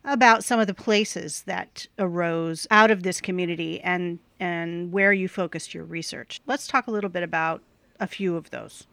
about 0.04 0.42
some 0.42 0.58
of 0.58 0.66
the 0.66 0.74
places 0.74 1.42
that 1.42 1.86
arose 1.98 2.66
out 2.70 2.90
of 2.90 3.02
this 3.02 3.20
community 3.20 3.80
and 3.82 4.18
and 4.40 4.90
where 4.90 5.12
you 5.12 5.28
focused 5.28 5.74
your 5.74 5.84
research. 5.84 6.40
Let's 6.46 6.66
talk 6.66 6.86
a 6.86 6.90
little 6.90 7.10
bit 7.10 7.22
about 7.22 7.62
a 8.00 8.06
few 8.06 8.36
of 8.36 8.50
those. 8.50 8.86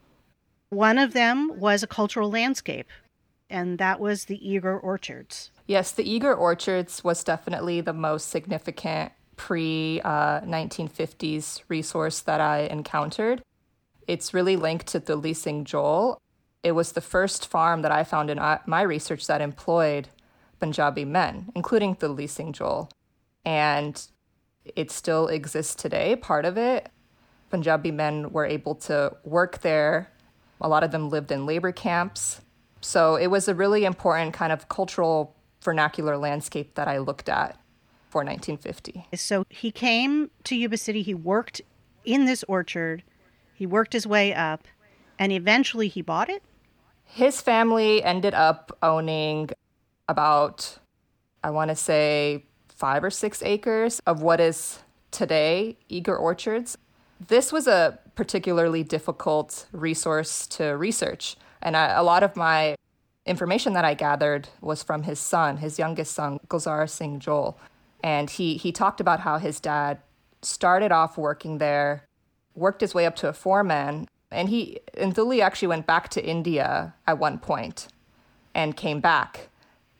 One 0.68 0.98
of 0.98 1.14
them 1.14 1.58
was 1.58 1.82
a 1.82 1.86
cultural 1.86 2.30
landscape, 2.30 2.86
and 3.50 3.78
that 3.78 4.00
was 4.00 4.26
the 4.26 4.48
Eager 4.48 4.78
Orchards. 4.78 5.50
Yes, 5.66 5.92
the 5.92 6.08
Eager 6.08 6.34
Orchards 6.34 7.04
was 7.04 7.24
definitely 7.24 7.80
the 7.80 7.92
most 7.92 8.28
significant 8.28 9.12
pre 9.36 10.00
uh, 10.02 10.40
1950s 10.40 11.62
resource 11.68 12.20
that 12.20 12.40
I 12.40 12.60
encountered. 12.60 13.42
It's 14.06 14.32
really 14.32 14.56
linked 14.56 14.86
to 14.88 15.00
Tuli 15.00 15.34
Singh 15.34 15.64
Johal. 15.64 16.18
It 16.62 16.72
was 16.72 16.92
the 16.92 17.00
first 17.00 17.46
farm 17.46 17.82
that 17.82 17.92
I 17.92 18.04
found 18.04 18.30
in 18.30 18.38
uh, 18.38 18.58
my 18.66 18.82
research 18.82 19.26
that 19.26 19.40
employed 19.40 20.08
Punjabi 20.58 21.04
men, 21.04 21.52
including 21.54 21.94
Tuli 21.94 22.26
Singh 22.26 22.52
Johal. 22.52 22.90
And 23.44 24.00
it 24.76 24.90
still 24.90 25.28
exists 25.28 25.74
today, 25.74 26.16
part 26.16 26.44
of 26.44 26.58
it. 26.58 26.88
Punjabi 27.50 27.90
men 27.90 28.32
were 28.32 28.44
able 28.44 28.74
to 28.74 29.16
work 29.24 29.60
there 29.60 30.10
a 30.60 30.68
lot 30.68 30.84
of 30.84 30.90
them 30.90 31.08
lived 31.08 31.30
in 31.30 31.46
labor 31.46 31.72
camps. 31.72 32.40
So 32.80 33.16
it 33.16 33.28
was 33.28 33.48
a 33.48 33.54
really 33.54 33.84
important 33.84 34.34
kind 34.34 34.52
of 34.52 34.68
cultural 34.68 35.34
vernacular 35.62 36.16
landscape 36.16 36.74
that 36.74 36.88
I 36.88 36.98
looked 36.98 37.28
at 37.28 37.58
for 38.08 38.24
1950. 38.24 39.06
So 39.14 39.44
he 39.48 39.70
came 39.70 40.30
to 40.44 40.56
Yuba 40.56 40.76
City, 40.76 41.02
he 41.02 41.14
worked 41.14 41.60
in 42.04 42.24
this 42.24 42.44
orchard, 42.44 43.02
he 43.54 43.66
worked 43.66 43.92
his 43.92 44.06
way 44.06 44.32
up, 44.32 44.64
and 45.18 45.32
eventually 45.32 45.88
he 45.88 46.00
bought 46.00 46.28
it? 46.28 46.42
His 47.04 47.40
family 47.40 48.02
ended 48.02 48.34
up 48.34 48.76
owning 48.82 49.50
about, 50.08 50.78
I 51.42 51.50
want 51.50 51.70
to 51.70 51.76
say, 51.76 52.44
five 52.68 53.02
or 53.02 53.10
six 53.10 53.42
acres 53.42 54.00
of 54.06 54.22
what 54.22 54.40
is 54.40 54.78
today 55.10 55.76
Eager 55.88 56.16
Orchards. 56.16 56.78
This 57.26 57.52
was 57.52 57.66
a 57.66 57.98
particularly 58.14 58.84
difficult 58.84 59.66
resource 59.72 60.46
to 60.48 60.76
research. 60.76 61.36
And 61.62 61.76
I, 61.76 61.86
a 61.88 62.02
lot 62.02 62.22
of 62.22 62.36
my 62.36 62.76
information 63.26 63.74
that 63.74 63.84
I 63.84 63.94
gathered 63.94 64.48
was 64.60 64.82
from 64.82 65.02
his 65.02 65.18
son, 65.18 65.58
his 65.58 65.78
youngest 65.78 66.14
son, 66.14 66.40
Gulzar 66.48 66.88
Singh 66.88 67.20
Johal. 67.20 67.56
And 68.02 68.30
he, 68.30 68.56
he 68.56 68.72
talked 68.72 69.00
about 69.00 69.20
how 69.20 69.38
his 69.38 69.60
dad 69.60 69.98
started 70.42 70.92
off 70.92 71.18
working 71.18 71.58
there, 71.58 72.04
worked 72.54 72.80
his 72.80 72.94
way 72.94 73.06
up 73.06 73.16
to 73.16 73.28
a 73.28 73.32
foreman, 73.32 74.08
and 74.30 74.48
he 74.48 74.80
and 74.94 75.14
Tuli 75.14 75.40
actually 75.40 75.68
went 75.68 75.86
back 75.86 76.08
to 76.10 76.24
India 76.24 76.94
at 77.06 77.18
one 77.18 77.38
point 77.38 77.88
and 78.54 78.76
came 78.76 79.00
back 79.00 79.48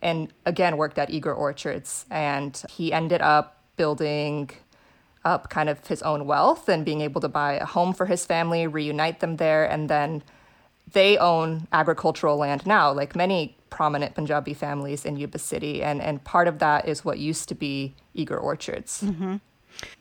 and 0.02 0.32
again 0.44 0.76
worked 0.76 0.98
at 0.98 1.10
Eager 1.10 1.32
Orchards. 1.32 2.04
And 2.10 2.60
he 2.70 2.92
ended 2.92 3.22
up 3.22 3.62
building 3.76 4.50
up 5.24 5.50
kind 5.50 5.68
of 5.68 5.86
his 5.86 6.02
own 6.02 6.26
wealth 6.26 6.68
and 6.68 6.84
being 6.84 7.00
able 7.00 7.20
to 7.20 7.28
buy 7.28 7.54
a 7.54 7.64
home 7.64 7.92
for 7.92 8.06
his 8.06 8.24
family, 8.24 8.66
reunite 8.66 9.20
them 9.20 9.36
there, 9.36 9.64
and 9.64 9.88
then 9.88 10.22
they 10.92 11.18
own 11.18 11.66
agricultural 11.72 12.36
land 12.36 12.66
now, 12.66 12.92
like 12.92 13.14
many 13.16 13.56
prominent 13.70 14.14
Punjabi 14.14 14.54
families 14.54 15.04
in 15.04 15.16
Yuba 15.16 15.38
City. 15.38 15.82
And, 15.82 16.00
and 16.00 16.22
part 16.24 16.48
of 16.48 16.58
that 16.58 16.88
is 16.88 17.04
what 17.04 17.18
used 17.18 17.48
to 17.48 17.54
be 17.54 17.94
eager 18.14 18.38
Orchards. 18.38 19.02
Mm-hmm. 19.02 19.36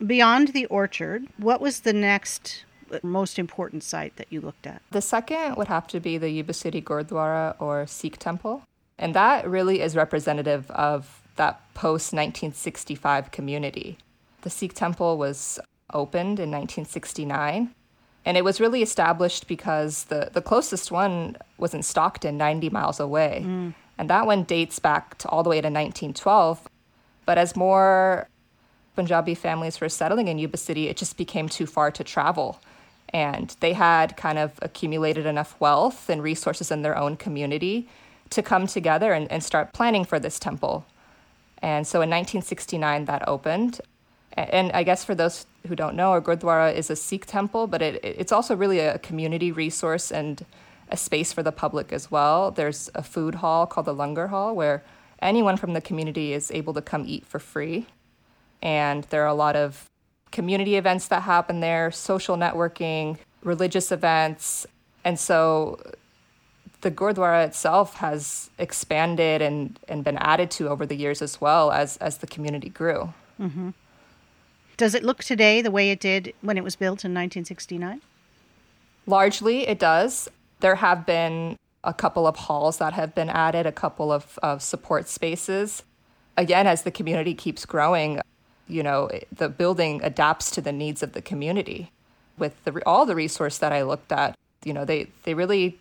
Beyond 0.05 0.49
the 0.49 0.65
orchard, 0.67 1.27
what 1.37 1.61
was 1.61 1.81
the 1.81 1.93
next 1.93 2.63
most 3.03 3.37
important 3.37 3.83
site 3.83 4.15
that 4.15 4.27
you 4.29 4.41
looked 4.41 4.65
at? 4.65 4.81
The 4.91 5.01
second 5.01 5.55
would 5.55 5.67
have 5.67 5.87
to 5.87 5.99
be 5.99 6.17
the 6.17 6.29
Yuba 6.29 6.53
City 6.53 6.81
Gurdwara 6.81 7.55
or 7.59 7.85
Sikh 7.85 8.17
temple. 8.17 8.63
And 8.97 9.13
that 9.13 9.47
really 9.47 9.81
is 9.81 9.95
representative 9.95 10.71
of 10.71 11.21
that 11.35 11.61
post 11.73 12.13
1965 12.13 13.31
community. 13.31 13.97
The 14.41 14.49
Sikh 14.49 14.73
temple 14.73 15.17
was 15.17 15.59
opened 15.93 16.39
in 16.39 16.49
1969, 16.51 17.73
And 18.27 18.35
it 18.35 18.43
was 18.43 18.59
really 18.59 18.81
established 18.81 19.47
because 19.47 20.03
the, 20.03 20.29
the 20.33 20.41
closest 20.41 20.91
one 20.91 21.37
was 21.57 21.73
in 21.73 21.81
Stockton, 21.81 22.37
90 22.37 22.69
miles 22.71 22.99
away. 22.99 23.43
Mm. 23.45 23.73
And 23.97 24.09
that 24.09 24.25
one 24.25 24.43
dates 24.43 24.79
back 24.79 25.17
to 25.19 25.29
all 25.29 25.43
the 25.43 25.49
way 25.49 25.61
to 25.61 25.67
1912. 25.67 26.67
But 27.25 27.37
as 27.37 27.55
more 27.55 28.27
Punjabi 28.97 29.33
families 29.33 29.79
were 29.79 29.87
settling 29.87 30.27
in 30.27 30.39
Yuba 30.39 30.57
City, 30.57 30.89
it 30.89 30.97
just 30.97 31.15
became 31.15 31.47
too 31.47 31.65
far 31.65 31.89
to 31.89 32.03
travel. 32.03 32.59
And 33.13 33.55
they 33.61 33.71
had 33.71 34.17
kind 34.17 34.37
of 34.37 34.59
accumulated 34.61 35.25
enough 35.25 35.55
wealth 35.61 36.09
and 36.09 36.21
resources 36.21 36.69
in 36.69 36.81
their 36.81 36.97
own 36.97 37.15
community 37.15 37.87
to 38.31 38.43
come 38.43 38.67
together 38.67 39.13
and, 39.13 39.31
and 39.31 39.41
start 39.41 39.71
planning 39.71 40.03
for 40.03 40.19
this 40.19 40.37
temple. 40.37 40.85
And 41.59 41.87
so 41.87 41.99
in 41.99 42.09
1969, 42.09 43.05
that 43.05 43.25
opened. 43.25 43.79
And 44.37 44.71
I 44.71 44.83
guess 44.83 45.03
for 45.03 45.15
those 45.15 45.47
who 45.67 45.75
don't 45.75 45.95
know, 45.95 46.13
a 46.13 46.21
Gurdwara 46.21 46.73
is 46.73 46.91
a 46.91 46.95
Sikh 46.95 47.25
temple, 47.25 47.65
but 47.65 47.81
it, 47.81 47.99
it's 48.03 48.31
also 48.31 48.55
really 48.55 48.79
a 48.79 48.99
community 48.99 49.51
resource 49.51 50.11
and 50.11 50.45
a 50.89 50.95
space 50.95 51.33
for 51.33 51.41
the 51.41 51.51
public 51.51 51.91
as 51.91 52.11
well. 52.11 52.51
There's 52.51 52.89
a 52.93 53.01
food 53.01 53.35
hall 53.35 53.65
called 53.65 53.87
the 53.87 53.95
Langar 53.95 54.27
Hall 54.29 54.55
where 54.55 54.83
anyone 55.21 55.57
from 55.57 55.73
the 55.73 55.81
community 55.81 56.33
is 56.33 56.51
able 56.51 56.73
to 56.75 56.81
come 56.81 57.03
eat 57.07 57.25
for 57.25 57.39
free. 57.39 57.87
And 58.61 59.03
there 59.05 59.23
are 59.23 59.27
a 59.27 59.33
lot 59.33 59.55
of 59.55 59.89
community 60.31 60.75
events 60.75 61.07
that 61.07 61.23
happen 61.23 61.59
there, 61.59 61.89
social 61.89 62.37
networking, 62.37 63.17
religious 63.43 63.91
events. 63.91 64.67
And 65.03 65.19
so 65.19 65.81
the 66.81 66.91
Gurdwara 66.91 67.45
itself 67.45 67.95
has 67.95 68.51
expanded 68.59 69.41
and, 69.41 69.79
and 69.87 70.03
been 70.03 70.17
added 70.17 70.51
to 70.51 70.69
over 70.69 70.85
the 70.85 70.95
years 70.95 71.23
as 71.23 71.41
well 71.41 71.71
as, 71.71 71.97
as 71.97 72.19
the 72.19 72.27
community 72.27 72.69
grew. 72.69 73.13
Mm-hmm. 73.41 73.71
Does 74.77 74.93
it 74.93 75.03
look 75.03 75.23
today 75.23 75.63
the 75.63 75.71
way 75.71 75.89
it 75.89 75.99
did 75.99 76.33
when 76.41 76.55
it 76.55 76.63
was 76.63 76.75
built 76.75 77.03
in 77.03 77.11
1969? 77.11 78.01
Largely, 79.07 79.67
it 79.67 79.79
does. 79.79 80.29
There 80.59 80.75
have 80.75 81.05
been 81.05 81.57
a 81.83 81.93
couple 81.93 82.27
of 82.27 82.35
halls 82.35 82.77
that 82.77 82.93
have 82.93 83.15
been 83.15 83.29
added, 83.29 83.65
a 83.65 83.71
couple 83.71 84.11
of, 84.11 84.37
of 84.43 84.61
support 84.61 85.07
spaces. 85.07 85.81
Again, 86.35 86.67
as 86.67 86.83
the 86.83 86.91
community 86.91 87.33
keeps 87.33 87.65
growing, 87.65 88.21
you 88.67 88.83
know, 88.83 89.09
the 89.31 89.49
building 89.49 89.99
adapts 90.03 90.51
to 90.51 90.61
the 90.61 90.71
needs 90.71 91.01
of 91.01 91.13
the 91.13 91.21
community. 91.21 91.91
With 92.37 92.63
the, 92.65 92.79
all 92.85 93.07
the 93.07 93.15
resource 93.15 93.57
that 93.57 93.73
I 93.73 93.81
looked 93.81 94.11
at, 94.11 94.37
you 94.63 94.73
know, 94.73 94.85
they, 94.85 95.07
they 95.23 95.33
really 95.33 95.79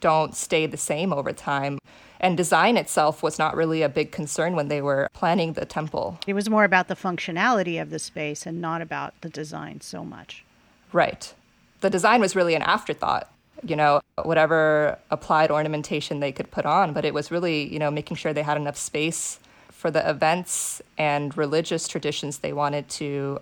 don't 0.00 0.34
stay 0.34 0.66
the 0.66 0.76
same 0.76 1.12
over 1.12 1.32
time. 1.32 1.78
And 2.18 2.36
design 2.36 2.76
itself 2.76 3.22
was 3.22 3.38
not 3.38 3.56
really 3.56 3.82
a 3.82 3.88
big 3.88 4.12
concern 4.12 4.54
when 4.54 4.68
they 4.68 4.82
were 4.82 5.08
planning 5.14 5.54
the 5.54 5.64
temple. 5.64 6.18
It 6.26 6.34
was 6.34 6.50
more 6.50 6.64
about 6.64 6.88
the 6.88 6.94
functionality 6.94 7.80
of 7.80 7.88
the 7.90 7.98
space 7.98 8.44
and 8.44 8.60
not 8.60 8.82
about 8.82 9.18
the 9.22 9.30
design 9.30 9.80
so 9.80 10.04
much. 10.04 10.44
Right. 10.92 11.32
The 11.80 11.88
design 11.88 12.20
was 12.20 12.36
really 12.36 12.54
an 12.54 12.62
afterthought, 12.62 13.32
you 13.64 13.74
know, 13.74 14.02
whatever 14.22 14.98
applied 15.10 15.50
ornamentation 15.50 16.20
they 16.20 16.32
could 16.32 16.50
put 16.50 16.66
on, 16.66 16.92
but 16.92 17.06
it 17.06 17.14
was 17.14 17.30
really, 17.30 17.72
you 17.72 17.78
know, 17.78 17.90
making 17.90 18.18
sure 18.18 18.34
they 18.34 18.42
had 18.42 18.58
enough 18.58 18.76
space 18.76 19.40
for 19.70 19.90
the 19.90 20.08
events 20.08 20.82
and 20.98 21.36
religious 21.38 21.88
traditions 21.88 22.38
they 22.38 22.52
wanted 22.52 22.86
to 22.90 23.40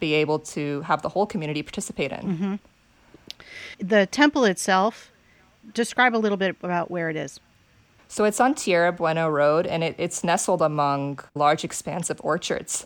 be 0.00 0.14
able 0.14 0.38
to 0.38 0.80
have 0.82 1.02
the 1.02 1.10
whole 1.10 1.26
community 1.26 1.62
participate 1.62 2.10
in. 2.10 2.20
Mm-hmm. 2.20 2.54
The 3.80 4.06
temple 4.06 4.44
itself, 4.44 5.10
describe 5.72 6.14
a 6.14 6.18
little 6.18 6.36
bit 6.36 6.56
about 6.62 6.90
where 6.90 7.10
it 7.10 7.16
is. 7.16 7.40
So 8.08 8.24
it's 8.24 8.40
on 8.40 8.54
Tierra 8.54 8.92
Buena 8.92 9.30
Road, 9.30 9.66
and 9.66 9.82
it, 9.82 9.96
it's 9.98 10.22
nestled 10.22 10.62
among 10.62 11.20
large 11.34 11.64
expanse 11.64 12.10
of 12.10 12.20
orchards. 12.22 12.84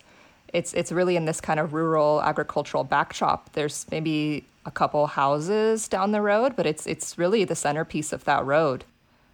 It's 0.52 0.72
it's 0.72 0.90
really 0.90 1.16
in 1.16 1.26
this 1.26 1.40
kind 1.40 1.60
of 1.60 1.74
rural 1.74 2.22
agricultural 2.22 2.84
backdrop. 2.84 3.52
There's 3.52 3.86
maybe 3.90 4.46
a 4.64 4.70
couple 4.70 5.06
houses 5.06 5.88
down 5.88 6.12
the 6.12 6.22
road, 6.22 6.56
but 6.56 6.66
it's 6.66 6.86
it's 6.86 7.18
really 7.18 7.44
the 7.44 7.54
centerpiece 7.54 8.12
of 8.12 8.24
that 8.24 8.46
road, 8.46 8.84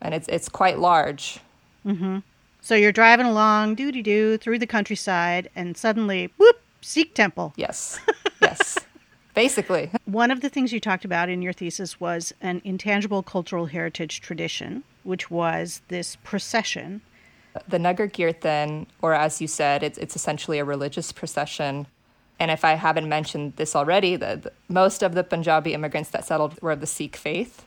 and 0.00 0.14
it's 0.14 0.26
it's 0.28 0.48
quite 0.48 0.78
large. 0.78 1.38
Mm-hmm. 1.86 2.18
So 2.60 2.74
you're 2.74 2.92
driving 2.92 3.26
along, 3.26 3.74
doo 3.74 3.92
doo 3.92 4.02
doo, 4.02 4.38
through 4.38 4.58
the 4.58 4.66
countryside, 4.66 5.50
and 5.54 5.76
suddenly, 5.76 6.32
whoop, 6.38 6.60
Sikh 6.80 7.14
temple. 7.14 7.52
Yes, 7.56 8.00
yes, 8.42 8.78
basically. 9.34 9.90
One 10.06 10.30
of 10.30 10.40
the 10.40 10.48
things 10.48 10.72
you 10.72 10.80
talked 10.80 11.04
about 11.04 11.28
in 11.28 11.42
your 11.42 11.52
thesis 11.52 12.00
was 12.00 12.32
an 12.40 12.62
intangible 12.64 13.22
cultural 13.22 13.66
heritage 13.66 14.20
tradition, 14.20 14.84
which 15.02 15.30
was 15.30 15.82
this 15.88 16.16
procession. 16.24 17.02
The 17.68 17.78
Nagar 17.78 18.08
Kirtan, 18.08 18.86
or 19.02 19.14
as 19.14 19.40
you 19.40 19.46
said, 19.46 19.82
it's, 19.82 19.98
it's 19.98 20.16
essentially 20.16 20.58
a 20.58 20.64
religious 20.64 21.12
procession. 21.12 21.86
And 22.40 22.50
if 22.50 22.64
I 22.64 22.74
haven't 22.74 23.08
mentioned 23.08 23.54
this 23.56 23.76
already, 23.76 24.16
the, 24.16 24.40
the, 24.42 24.52
most 24.68 25.02
of 25.02 25.14
the 25.14 25.22
Punjabi 25.22 25.72
immigrants 25.72 26.10
that 26.10 26.24
settled 26.24 26.60
were 26.62 26.72
of 26.72 26.80
the 26.80 26.86
Sikh 26.86 27.16
faith. 27.16 27.66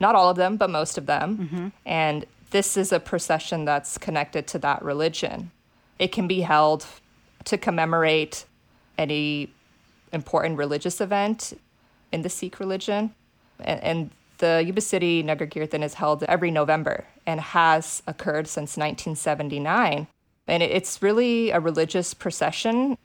Not 0.00 0.14
all 0.14 0.30
of 0.30 0.36
them, 0.36 0.56
but 0.56 0.70
most 0.70 0.98
of 0.98 1.06
them. 1.06 1.38
Mm-hmm. 1.38 1.68
And 1.84 2.24
this 2.50 2.76
is 2.76 2.92
a 2.92 3.00
procession 3.00 3.64
that's 3.64 3.98
connected 3.98 4.46
to 4.48 4.58
that 4.60 4.82
religion. 4.82 5.50
It 5.98 6.12
can 6.12 6.28
be 6.28 6.42
held 6.42 6.86
to 7.46 7.58
commemorate 7.58 8.44
any 8.96 9.52
important 10.12 10.58
religious 10.58 11.00
event 11.00 11.52
in 12.12 12.22
the 12.22 12.28
Sikh 12.28 12.60
religion. 12.60 13.14
And, 13.60 13.82
and 13.82 14.10
the 14.38 14.62
Yuba 14.64 14.80
City 14.80 15.22
Nagar 15.22 15.46
Kirtan 15.46 15.82
is 15.82 15.94
held 15.94 16.22
every 16.24 16.50
November 16.50 17.04
and 17.26 17.40
has 17.40 18.02
occurred 18.06 18.46
since 18.46 18.76
1979. 18.76 20.06
And 20.46 20.62
it's 20.62 21.02
really 21.02 21.50
a 21.50 21.60
religious 21.60 22.14
procession. 22.14 22.96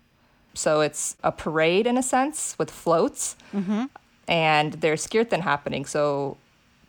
So 0.54 0.82
it's 0.82 1.18
a 1.24 1.32
parade 1.32 1.88
in 1.88 1.98
a 1.98 2.04
sense 2.04 2.56
with 2.58 2.72
floats. 2.72 3.36
Mm-hmm. 3.54 3.86
And 4.28 4.74
there's 4.74 5.08
kirtan 5.08 5.42
happening. 5.42 5.86
So 5.86 6.38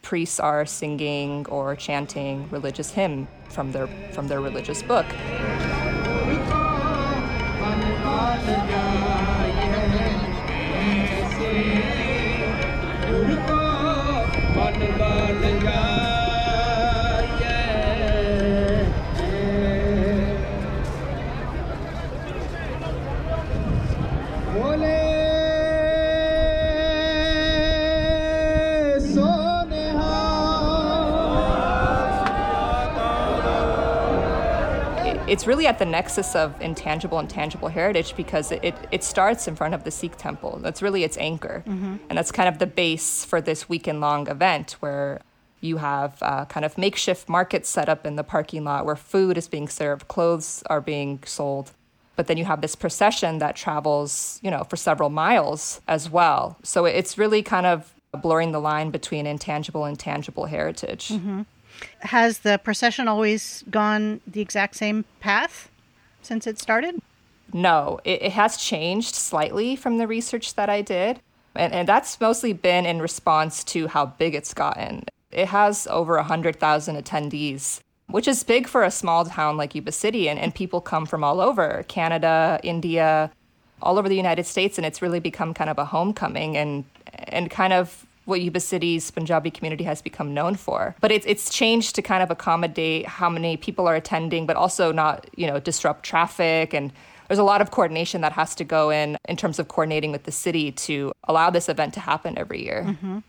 priests 0.02 0.38
are 0.38 0.66
singing 0.66 1.46
or 1.48 1.74
chanting 1.74 2.48
religious 2.50 2.90
hymn 2.90 3.26
from 3.48 3.72
their 3.72 3.88
from 4.12 4.28
their 4.28 4.40
religious 4.40 4.82
book. 4.82 5.06
It's 35.34 35.48
really 35.48 35.66
at 35.66 35.80
the 35.80 35.84
nexus 35.84 36.36
of 36.36 36.54
intangible 36.60 37.18
and 37.18 37.28
tangible 37.28 37.66
heritage 37.66 38.14
because 38.14 38.52
it, 38.52 38.72
it 38.92 39.02
starts 39.02 39.48
in 39.48 39.56
front 39.56 39.74
of 39.74 39.82
the 39.82 39.90
Sikh 39.90 40.16
temple. 40.16 40.60
That's 40.62 40.80
really 40.80 41.02
its 41.02 41.18
anchor. 41.18 41.64
Mm-hmm. 41.66 41.96
And 42.08 42.16
that's 42.16 42.30
kind 42.30 42.48
of 42.48 42.60
the 42.60 42.68
base 42.68 43.24
for 43.24 43.40
this 43.40 43.68
weekend 43.68 44.00
long 44.00 44.28
event 44.28 44.76
where 44.78 45.22
you 45.60 45.78
have 45.78 46.22
uh, 46.22 46.44
kind 46.44 46.64
of 46.64 46.78
makeshift 46.78 47.28
markets 47.28 47.68
set 47.68 47.88
up 47.88 48.06
in 48.06 48.14
the 48.14 48.22
parking 48.22 48.62
lot 48.62 48.86
where 48.86 48.94
food 48.94 49.36
is 49.36 49.48
being 49.48 49.66
served, 49.66 50.06
clothes 50.06 50.62
are 50.66 50.80
being 50.80 51.18
sold. 51.26 51.72
But 52.14 52.28
then 52.28 52.36
you 52.36 52.44
have 52.44 52.60
this 52.60 52.76
procession 52.76 53.38
that 53.38 53.56
travels, 53.56 54.38
you 54.40 54.52
know, 54.52 54.62
for 54.62 54.76
several 54.76 55.10
miles 55.10 55.80
as 55.88 56.08
well. 56.08 56.58
So 56.62 56.84
it's 56.84 57.18
really 57.18 57.42
kind 57.42 57.66
of 57.66 57.92
blurring 58.22 58.52
the 58.52 58.60
line 58.60 58.90
between 58.90 59.26
intangible 59.26 59.84
and 59.84 59.98
tangible 59.98 60.44
heritage. 60.44 61.08
Mm-hmm. 61.08 61.42
Has 62.00 62.40
the 62.40 62.58
procession 62.62 63.08
always 63.08 63.64
gone 63.70 64.20
the 64.26 64.40
exact 64.40 64.76
same 64.76 65.04
path 65.20 65.70
since 66.22 66.46
it 66.46 66.58
started? 66.58 67.00
No, 67.52 68.00
it, 68.04 68.22
it 68.22 68.32
has 68.32 68.56
changed 68.56 69.14
slightly 69.14 69.76
from 69.76 69.98
the 69.98 70.06
research 70.06 70.54
that 70.54 70.68
I 70.68 70.82
did. 70.82 71.20
And, 71.54 71.72
and 71.72 71.88
that's 71.88 72.20
mostly 72.20 72.52
been 72.52 72.84
in 72.84 73.00
response 73.00 73.62
to 73.64 73.86
how 73.86 74.06
big 74.06 74.34
it's 74.34 74.52
gotten. 74.54 75.04
It 75.30 75.48
has 75.48 75.86
over 75.88 76.16
100,000 76.16 76.96
attendees, 76.96 77.80
which 78.08 78.26
is 78.26 78.42
big 78.42 78.66
for 78.66 78.82
a 78.82 78.90
small 78.90 79.24
town 79.24 79.56
like 79.56 79.74
Yuba 79.74 79.92
City. 79.92 80.28
And, 80.28 80.38
and 80.38 80.54
people 80.54 80.80
come 80.80 81.06
from 81.06 81.22
all 81.22 81.40
over 81.40 81.84
Canada, 81.88 82.58
India, 82.62 83.30
all 83.82 83.98
over 83.98 84.08
the 84.08 84.16
United 84.16 84.46
States. 84.46 84.78
And 84.78 84.86
it's 84.86 85.00
really 85.00 85.20
become 85.20 85.54
kind 85.54 85.70
of 85.70 85.78
a 85.78 85.84
homecoming 85.84 86.56
and, 86.56 86.84
and 87.28 87.50
kind 87.50 87.72
of 87.72 88.04
what 88.24 88.40
Yuba 88.40 88.60
City's 88.60 89.10
Punjabi 89.10 89.50
community 89.50 89.84
has 89.84 90.00
become 90.00 90.32
known 90.32 90.54
for. 90.54 90.94
But 91.00 91.12
it's 91.12 91.26
it's 91.26 91.50
changed 91.50 91.94
to 91.96 92.02
kind 92.02 92.22
of 92.22 92.30
accommodate 92.30 93.06
how 93.06 93.28
many 93.28 93.56
people 93.56 93.86
are 93.86 93.94
attending, 93.94 94.46
but 94.46 94.56
also 94.56 94.92
not 94.92 95.28
you 95.36 95.46
know 95.46 95.60
disrupt 95.60 96.04
traffic 96.04 96.74
and. 96.74 96.92
There's 97.26 97.38
a 97.38 97.42
lot 97.42 97.62
of 97.62 97.70
coordination 97.70 98.20
that 98.20 98.32
has 98.32 98.54
to 98.56 98.64
go 98.64 98.90
in 98.90 99.16
in 99.26 99.38
terms 99.38 99.58
of 99.58 99.66
coordinating 99.66 100.12
with 100.12 100.24
the 100.24 100.30
city 100.30 100.70
to 100.72 101.10
allow 101.26 101.48
this 101.48 101.70
event 101.70 101.94
to 101.94 102.00
happen 102.00 102.38
every 102.38 102.62
year. 102.62 102.84
Mm-hmm. 102.86 103.20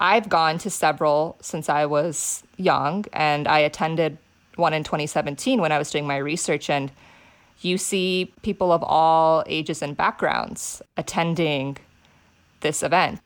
I've 0.00 0.30
gone 0.30 0.56
to 0.58 0.70
several 0.70 1.36
since 1.42 1.68
I 1.68 1.84
was 1.84 2.42
young, 2.56 3.04
and 3.12 3.46
I 3.46 3.58
attended 3.58 4.16
one 4.56 4.72
in 4.72 4.82
2017 4.82 5.60
when 5.60 5.72
I 5.72 5.78
was 5.78 5.90
doing 5.90 6.06
my 6.06 6.16
research. 6.16 6.70
And 6.70 6.90
you 7.60 7.76
see 7.76 8.32
people 8.40 8.72
of 8.72 8.82
all 8.82 9.44
ages 9.46 9.82
and 9.82 9.94
backgrounds 9.94 10.80
attending 10.96 11.76
this 12.60 12.82
event 12.82 13.20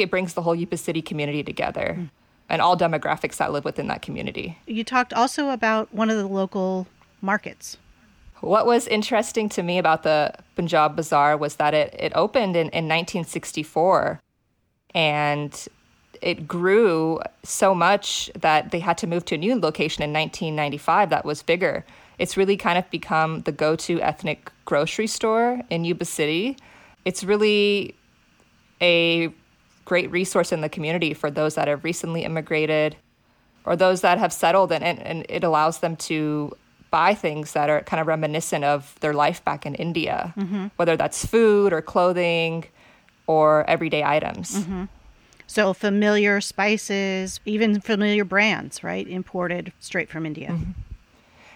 it 0.00 0.10
brings 0.10 0.34
the 0.34 0.42
whole 0.42 0.54
Yuba 0.54 0.76
City 0.76 1.02
community 1.02 1.42
together 1.42 1.96
mm. 1.98 2.10
and 2.48 2.62
all 2.62 2.76
demographics 2.76 3.36
that 3.36 3.52
live 3.52 3.64
within 3.64 3.88
that 3.88 4.02
community. 4.02 4.58
You 4.66 4.84
talked 4.84 5.12
also 5.12 5.50
about 5.50 5.92
one 5.92 6.10
of 6.10 6.16
the 6.16 6.26
local 6.26 6.86
markets. 7.20 7.76
What 8.40 8.66
was 8.66 8.86
interesting 8.86 9.48
to 9.50 9.62
me 9.62 9.78
about 9.78 10.04
the 10.04 10.32
Punjab 10.54 10.94
Bazaar 10.94 11.36
was 11.36 11.56
that 11.56 11.74
it, 11.74 11.94
it 11.98 12.12
opened 12.14 12.54
in, 12.54 12.68
in 12.68 12.84
1964 12.84 14.20
and 14.94 15.68
it 16.22 16.48
grew 16.48 17.20
so 17.42 17.74
much 17.74 18.30
that 18.38 18.70
they 18.70 18.80
had 18.80 18.98
to 18.98 19.06
move 19.06 19.24
to 19.26 19.34
a 19.34 19.38
new 19.38 19.58
location 19.58 20.02
in 20.02 20.12
1995 20.12 21.10
that 21.10 21.24
was 21.24 21.42
bigger. 21.42 21.84
It's 22.18 22.36
really 22.36 22.56
kind 22.56 22.78
of 22.78 22.88
become 22.90 23.42
the 23.42 23.52
go 23.52 23.76
to 23.76 24.00
ethnic 24.00 24.50
grocery 24.64 25.06
store 25.06 25.60
in 25.70 25.84
Yuba 25.84 26.04
City. 26.04 26.56
It's 27.04 27.22
really 27.22 27.94
a 28.80 29.32
great 29.88 30.10
resource 30.10 30.52
in 30.52 30.60
the 30.60 30.68
community 30.68 31.14
for 31.14 31.30
those 31.30 31.54
that 31.54 31.66
have 31.66 31.82
recently 31.82 32.22
immigrated 32.22 32.94
or 33.64 33.74
those 33.74 34.02
that 34.02 34.18
have 34.18 34.32
settled, 34.32 34.70
and, 34.70 34.84
and, 34.84 34.98
and 35.00 35.26
it 35.28 35.42
allows 35.42 35.78
them 35.80 35.96
to 35.96 36.52
buy 36.90 37.14
things 37.14 37.52
that 37.52 37.68
are 37.68 37.80
kind 37.82 38.00
of 38.00 38.06
reminiscent 38.06 38.64
of 38.64 38.94
their 39.00 39.14
life 39.14 39.44
back 39.44 39.66
in 39.66 39.74
India, 39.74 40.32
mm-hmm. 40.36 40.66
whether 40.76 40.96
that's 40.96 41.26
food 41.26 41.72
or 41.72 41.82
clothing 41.82 42.64
or 43.26 43.68
everyday 43.68 44.04
items. 44.04 44.60
Mm-hmm. 44.60 44.84
So 45.46 45.72
familiar 45.72 46.40
spices, 46.40 47.40
even 47.46 47.80
familiar 47.80 48.24
brands, 48.24 48.84
right? 48.84 49.08
Imported 49.08 49.72
straight 49.80 50.10
from 50.10 50.26
India. 50.26 50.50
Mm-hmm. 50.50 50.72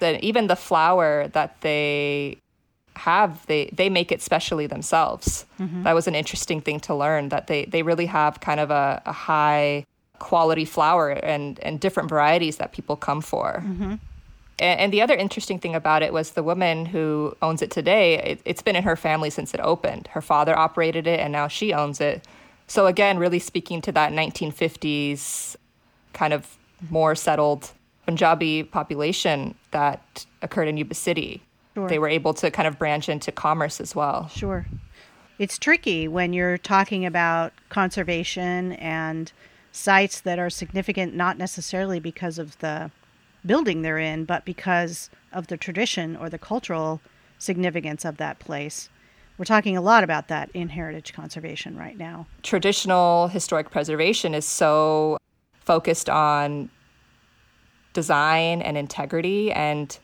Then 0.00 0.16
even 0.24 0.48
the 0.48 0.56
flour 0.56 1.28
that 1.28 1.60
they 1.60 2.38
have, 2.96 3.44
they 3.46 3.70
they 3.72 3.88
make 3.88 4.12
it 4.12 4.20
specially 4.22 4.66
themselves. 4.66 5.46
Mm-hmm. 5.58 5.82
That 5.84 5.94
was 5.94 6.06
an 6.06 6.14
interesting 6.14 6.60
thing 6.60 6.80
to 6.80 6.94
learn 6.94 7.28
that 7.30 7.46
they 7.46 7.64
they 7.64 7.82
really 7.82 8.06
have 8.06 8.40
kind 8.40 8.60
of 8.60 8.70
a, 8.70 9.02
a 9.06 9.12
high 9.12 9.86
quality 10.18 10.64
flour 10.64 11.10
and 11.10 11.58
and 11.60 11.80
different 11.80 12.08
varieties 12.08 12.56
that 12.56 12.72
people 12.72 12.96
come 12.96 13.20
for. 13.20 13.62
Mm-hmm. 13.64 13.94
And, 14.58 14.80
and, 14.80 14.92
the 14.92 15.00
other 15.02 15.14
interesting 15.14 15.58
thing 15.58 15.74
about 15.74 16.02
it 16.02 16.12
was 16.12 16.32
the 16.32 16.42
woman 16.42 16.86
who 16.86 17.34
owns 17.40 17.62
it 17.62 17.70
today, 17.70 18.18
it, 18.18 18.40
it's 18.44 18.62
been 18.62 18.76
in 18.76 18.82
her 18.82 18.96
family 18.96 19.30
since 19.30 19.54
it 19.54 19.60
opened. 19.60 20.08
Her 20.08 20.20
father 20.20 20.56
operated 20.56 21.06
it, 21.06 21.18
and 21.18 21.32
now 21.32 21.48
she 21.48 21.72
owns 21.72 22.00
it. 22.00 22.26
So, 22.66 22.86
again, 22.86 23.18
really 23.18 23.38
speaking 23.38 23.80
to 23.82 23.92
that 23.92 24.12
1950s 24.12 25.56
kind 26.12 26.32
of 26.32 26.56
more 26.90 27.14
settled 27.14 27.72
Punjabi 28.06 28.62
population 28.64 29.54
that 29.70 30.26
occurred 30.42 30.68
in 30.68 30.76
Yuba 30.76 30.94
City. 30.94 31.42
Sure. 31.74 31.88
They 31.88 31.98
were 31.98 32.08
able 32.08 32.34
to 32.34 32.50
kind 32.50 32.68
of 32.68 32.78
branch 32.78 33.08
into 33.08 33.32
commerce 33.32 33.80
as 33.80 33.94
well. 33.94 34.28
Sure. 34.28 34.66
It's 35.38 35.58
tricky 35.58 36.06
when 36.06 36.32
you're 36.32 36.58
talking 36.58 37.06
about 37.06 37.52
conservation 37.68 38.72
and 38.74 39.32
sites 39.72 40.20
that 40.20 40.38
are 40.38 40.50
significant, 40.50 41.14
not 41.14 41.38
necessarily 41.38 41.98
because 41.98 42.38
of 42.38 42.58
the 42.58 42.90
building 43.44 43.82
they're 43.82 43.98
in, 43.98 44.24
but 44.24 44.44
because 44.44 45.10
of 45.32 45.46
the 45.46 45.56
tradition 45.56 46.14
or 46.16 46.28
the 46.28 46.38
cultural 46.38 47.00
significance 47.38 48.04
of 48.04 48.18
that 48.18 48.38
place. 48.38 48.88
We're 49.38 49.46
talking 49.46 49.76
a 49.76 49.80
lot 49.80 50.04
about 50.04 50.28
that 50.28 50.50
in 50.52 50.68
heritage 50.68 51.12
conservation 51.12 51.76
right 51.76 51.96
now. 51.96 52.26
Traditional 52.42 53.28
historic 53.28 53.70
preservation 53.70 54.34
is 54.34 54.46
so 54.46 55.16
focused 55.58 56.10
on 56.10 56.70
design 57.94 58.62
and 58.62 58.76
integrity 58.76 59.50
and 59.50 59.98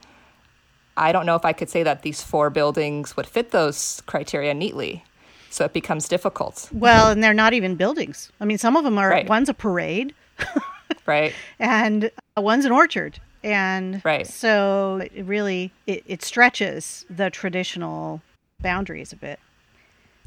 I 0.98 1.12
don't 1.12 1.26
know 1.26 1.36
if 1.36 1.44
I 1.44 1.52
could 1.52 1.70
say 1.70 1.82
that 1.82 2.02
these 2.02 2.22
four 2.22 2.50
buildings 2.50 3.16
would 3.16 3.26
fit 3.26 3.50
those 3.50 4.02
criteria 4.06 4.54
neatly. 4.54 5.04
So 5.50 5.64
it 5.64 5.72
becomes 5.72 6.08
difficult. 6.08 6.68
Well, 6.72 7.10
and 7.10 7.24
they're 7.24 7.32
not 7.32 7.54
even 7.54 7.74
buildings. 7.74 8.30
I 8.40 8.44
mean, 8.44 8.58
some 8.58 8.76
of 8.76 8.84
them 8.84 8.98
are 8.98 9.08
right. 9.08 9.28
one's 9.28 9.48
a 9.48 9.54
parade. 9.54 10.14
right. 11.06 11.32
And 11.58 12.10
uh, 12.36 12.42
one's 12.42 12.66
an 12.66 12.72
orchard 12.72 13.18
and 13.42 14.02
right. 14.04 14.26
so 14.26 15.08
it 15.14 15.24
really 15.24 15.72
it, 15.86 16.02
it 16.06 16.22
stretches 16.22 17.04
the 17.08 17.30
traditional 17.30 18.22
boundaries 18.60 19.12
a 19.12 19.16
bit 19.16 19.38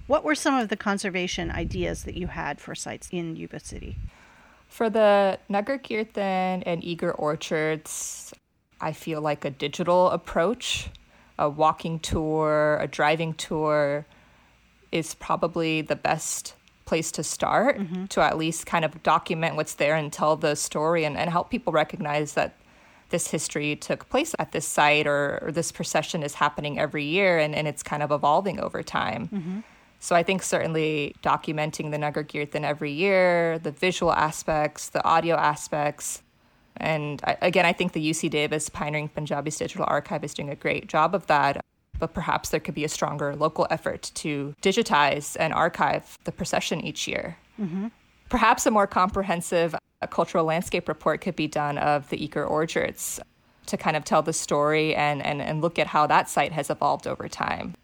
what 0.08 0.24
were 0.24 0.36
some 0.36 0.56
of 0.56 0.70
the 0.70 0.78
conservation 0.78 1.52
ideas 1.52 2.04
that 2.04 2.16
you 2.16 2.28
had 2.28 2.60
for 2.60 2.74
sites 2.74 3.10
in 3.12 3.36
yuba 3.36 3.60
city 3.60 3.98
for 4.68 4.90
the 4.90 5.38
nagar 5.50 5.78
kirtan 5.78 6.64
and 6.64 6.84
eager 6.84 7.12
orchards 7.12 8.34
i 8.82 8.92
feel 8.92 9.22
like 9.22 9.46
a 9.46 9.50
digital 9.50 10.10
approach 10.10 10.90
a 11.38 11.50
walking 11.50 12.00
tour 12.00 12.78
a 12.82 12.88
driving 12.88 13.34
tour 13.34 14.06
is 14.92 15.16
probably 15.16 15.82
the 15.82 15.96
best 15.96 16.56
place 16.86 17.12
to 17.12 17.24
start 17.24 17.78
mm-hmm. 17.78 18.06
to 18.08 18.22
at 18.22 18.38
least 18.38 18.66
kind 18.66 18.84
of 18.84 19.02
document 19.04 19.56
what's 19.56 19.76
there 19.76 19.96
and 19.96 20.12
tell 20.12 20.36
the 20.36 20.56
story 20.56 21.06
and, 21.06 21.16
and 21.16 21.30
help 21.30 21.50
people 21.50 21.72
recognize 21.72 22.34
that 22.34 22.56
this 23.12 23.30
history 23.30 23.76
took 23.76 24.10
place 24.10 24.34
at 24.40 24.52
this 24.52 24.66
site 24.66 25.06
or, 25.06 25.40
or 25.42 25.52
this 25.52 25.72
procession 25.72 26.24
is 26.24 26.34
happening 26.34 26.80
every 26.80 27.04
year 27.04 27.38
and, 27.38 27.54
and 27.54 27.68
it's 27.68 27.84
kind 27.84 28.02
of 28.02 28.12
evolving 28.12 28.60
over 28.60 28.82
time. 28.82 29.28
Mm-hmm. 29.28 29.60
So 30.00 30.16
I 30.16 30.24
think 30.24 30.42
certainly 30.42 31.16
documenting 31.22 31.92
the 31.92 31.98
Nagar 31.98 32.24
Kirtan 32.24 32.66
every 32.66 32.92
year, 32.92 33.60
the 33.60 33.72
visual 33.72 34.12
aspects, 34.12 34.90
the 34.90 35.04
audio 35.04 35.36
aspects, 35.36 36.24
and 36.78 37.22
I, 37.24 37.38
again, 37.42 37.66
I 37.66 37.74
think 37.74 37.94
the 37.94 38.10
UC 38.10 38.30
Davis 38.30 38.70
Pioneering 38.70 39.10
Punjabis 39.10 39.58
Digital 39.58 39.86
Archive 39.88 40.24
is 40.24 40.34
doing 40.34 40.50
a 40.50 40.56
great 40.56 40.88
job 40.88 41.14
of 41.14 41.28
that. 41.28 41.64
But 42.00 42.16
perhaps 42.16 42.50
there 42.50 42.60
could 42.60 42.74
be 42.74 42.84
a 42.84 42.90
stronger 42.90 43.36
local 43.36 43.68
effort 43.70 44.10
to 44.16 44.56
digitize 44.64 45.38
and 45.40 45.54
archive 45.54 46.18
the 46.24 46.32
procession 46.32 46.82
each 46.82 47.08
year. 47.08 47.38
Mm-hmm. 47.60 47.88
Perhaps 48.30 48.66
a 48.66 48.72
more 48.72 48.88
comprehensive 48.88 49.76
a 50.02 50.08
cultural 50.08 50.46
landscape 50.46 50.88
report 50.88 51.22
could 51.22 51.36
be 51.36 51.48
done 51.48 51.78
of 51.78 52.10
the 52.10 52.24
Eager 52.24 52.46
Orchards 52.46 53.20
to 53.68 53.78
kind 53.78 53.96
of 53.96 54.04
tell 54.04 54.24
the 54.24 54.34
story 54.34 54.96
and, 54.96 55.24
and, 55.24 55.42
and 55.42 55.62
look 55.62 55.78
at 55.78 55.88
how 55.88 56.08
that 56.08 56.30
site 56.30 56.52
has 56.52 56.70
evolved 56.70 57.06
over 57.06 57.28
time. 57.28 57.76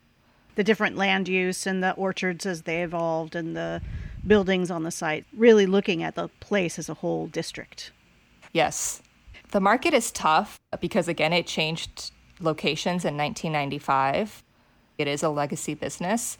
The 0.56 0.64
different 0.64 0.98
land 0.98 1.28
use 1.28 1.68
and 1.68 1.84
the 1.84 1.92
orchards 1.92 2.46
as 2.48 2.64
they 2.64 2.82
evolved 2.82 3.36
and 3.36 3.56
the 3.56 3.82
buildings 4.26 4.72
on 4.72 4.84
the 4.84 4.92
site, 4.92 5.26
really 5.36 5.68
looking 5.68 6.02
at 6.02 6.16
the 6.16 6.30
place 6.40 6.80
as 6.80 6.90
a 6.90 6.96
whole 6.96 7.28
district. 7.28 7.92
Yes. 8.58 9.04
The 9.52 9.60
market 9.60 9.94
is 9.94 10.12
tough 10.12 10.60
because, 10.82 11.08
again, 11.08 11.32
it 11.32 11.46
changed 11.46 12.12
locations 12.40 13.06
in 13.06 13.16
1995. 13.16 14.44
It 14.98 15.08
is 15.08 15.22
a 15.22 15.30
legacy 15.30 15.76
business. 15.76 16.40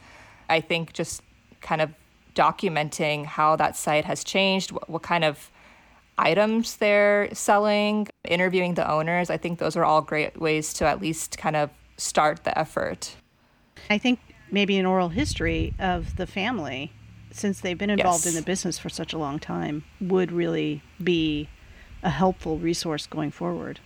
I 0.50 0.60
think 0.60 0.94
just 0.94 1.22
kind 1.62 1.80
of 1.80 1.92
documenting 2.34 3.28
how 3.28 3.56
that 3.58 3.78
site 3.78 4.06
has 4.06 4.24
changed, 4.24 4.72
what, 4.72 4.90
what 4.90 5.04
kind 5.04 5.24
of 5.24 5.52
items 6.18 6.78
they're 6.78 7.30
selling, 7.34 8.08
interviewing 8.28 8.74
the 8.74 8.90
owners. 8.90 9.30
I 9.30 9.38
think 9.38 9.60
those 9.60 9.76
are 9.76 9.86
all 9.86 10.02
great 10.02 10.42
ways 10.42 10.74
to 10.74 10.88
at 10.88 11.00
least 11.00 11.38
kind 11.38 11.56
of 11.56 11.70
start 11.98 12.46
the 12.46 12.58
effort. 12.58 13.16
I 13.92 14.00
think 14.00 14.20
maybe 14.50 14.80
an 14.80 14.88
oral 14.88 15.10
history 15.10 15.76
of 15.78 16.16
the 16.16 16.26
family, 16.26 16.92
since 17.30 17.62
they've 17.62 17.78
been 17.78 17.92
involved 17.92 18.26
yes. 18.26 18.34
in 18.34 18.42
the 18.42 18.46
business 18.46 18.80
for 18.80 18.90
such 18.90 19.14
a 19.14 19.20
long 19.20 19.38
time, 19.38 19.84
would 20.02 20.32
really 20.32 20.82
be 21.04 21.48
a 22.08 22.10
helpful 22.10 22.58
resource 22.58 23.06
going 23.06 23.32
forward. 23.32 23.82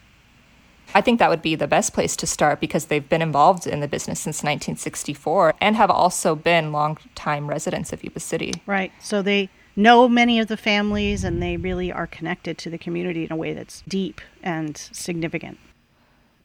I 0.93 1.01
think 1.01 1.17
that 1.17 1.29
would 1.29 1.41
be 1.41 1.55
the 1.55 1.67
best 1.67 1.91
place 1.91 2.15
to 2.17 2.27
start 2.27 2.59
because 2.59 2.85
they've 2.85 3.09
been 3.09 3.21
involved 3.21 3.65
in 3.65 3.79
the 3.79 3.87
business 3.87 4.19
since 4.19 4.43
1964 4.43 5.55
and 5.59 5.75
have 5.75 5.89
also 5.89 6.35
been 6.35 6.71
long-time 6.71 7.47
residents 7.47 7.91
of 7.91 8.03
Yuba 8.03 8.19
City. 8.19 8.53
Right. 8.67 8.91
So 8.99 9.23
they 9.23 9.49
know 9.75 10.07
many 10.07 10.39
of 10.39 10.47
the 10.47 10.57
families 10.57 11.23
and 11.23 11.41
they 11.41 11.57
really 11.57 11.91
are 11.91 12.05
connected 12.05 12.59
to 12.59 12.69
the 12.69 12.77
community 12.77 13.25
in 13.25 13.31
a 13.31 13.35
way 13.35 13.53
that's 13.53 13.81
deep 13.87 14.21
and 14.43 14.77
significant. 14.77 15.57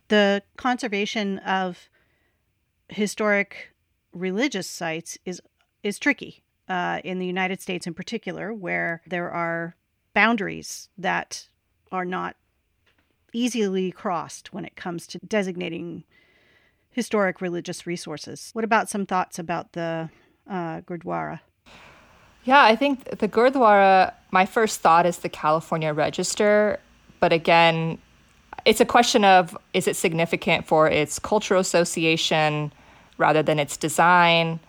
The 0.09 0.43
conservation 0.57 1.39
of 1.41 1.91
historic 2.89 3.75
religious 4.15 4.69
sites 4.69 5.19
is 5.27 5.43
is 5.83 5.99
tricky 5.99 6.43
uh, 6.69 7.01
in 7.05 7.19
the 7.19 7.27
United 7.27 7.61
States 7.61 7.87
in 7.87 7.93
particular, 7.93 8.55
where 8.55 9.03
there 9.07 9.31
are 9.31 9.77
boundaries 10.15 10.89
that 10.97 11.49
are 11.93 12.05
not 12.05 12.37
easily 13.33 13.91
crossed 13.91 14.53
when 14.53 14.65
it 14.65 14.77
comes 14.77 15.07
to 15.09 15.19
designating 15.19 16.05
historic 16.91 17.41
religious 17.41 17.87
resources. 17.87 18.51
What 18.55 18.65
about 18.65 18.89
some 18.89 19.05
thoughts 19.05 19.39
about 19.39 19.73
the 19.73 20.09
uh, 20.49 20.81
Gurdwara? 20.81 21.41
Yeah, 22.45 22.63
I 22.63 22.77
think 22.77 23.19
the 23.19 23.29
Gurdwara, 23.29 24.15
my 24.31 24.47
first 24.47 24.81
thought 24.81 25.05
is 25.05 25.19
the 25.19 25.29
California 25.29 25.93
Register. 25.93 26.79
But 27.21 27.33
again, 27.33 27.99
it's 28.65 28.81
a 28.81 28.85
question 28.85 29.25
of 29.25 29.57
is 29.75 29.87
it 29.87 29.97
significant 29.97 30.67
for 30.67 30.89
its 30.89 31.19
cultural 31.19 31.61
association 31.61 32.73
rather 33.19 33.43
than 33.43 33.59
its 33.59 33.77
design? 33.77 34.61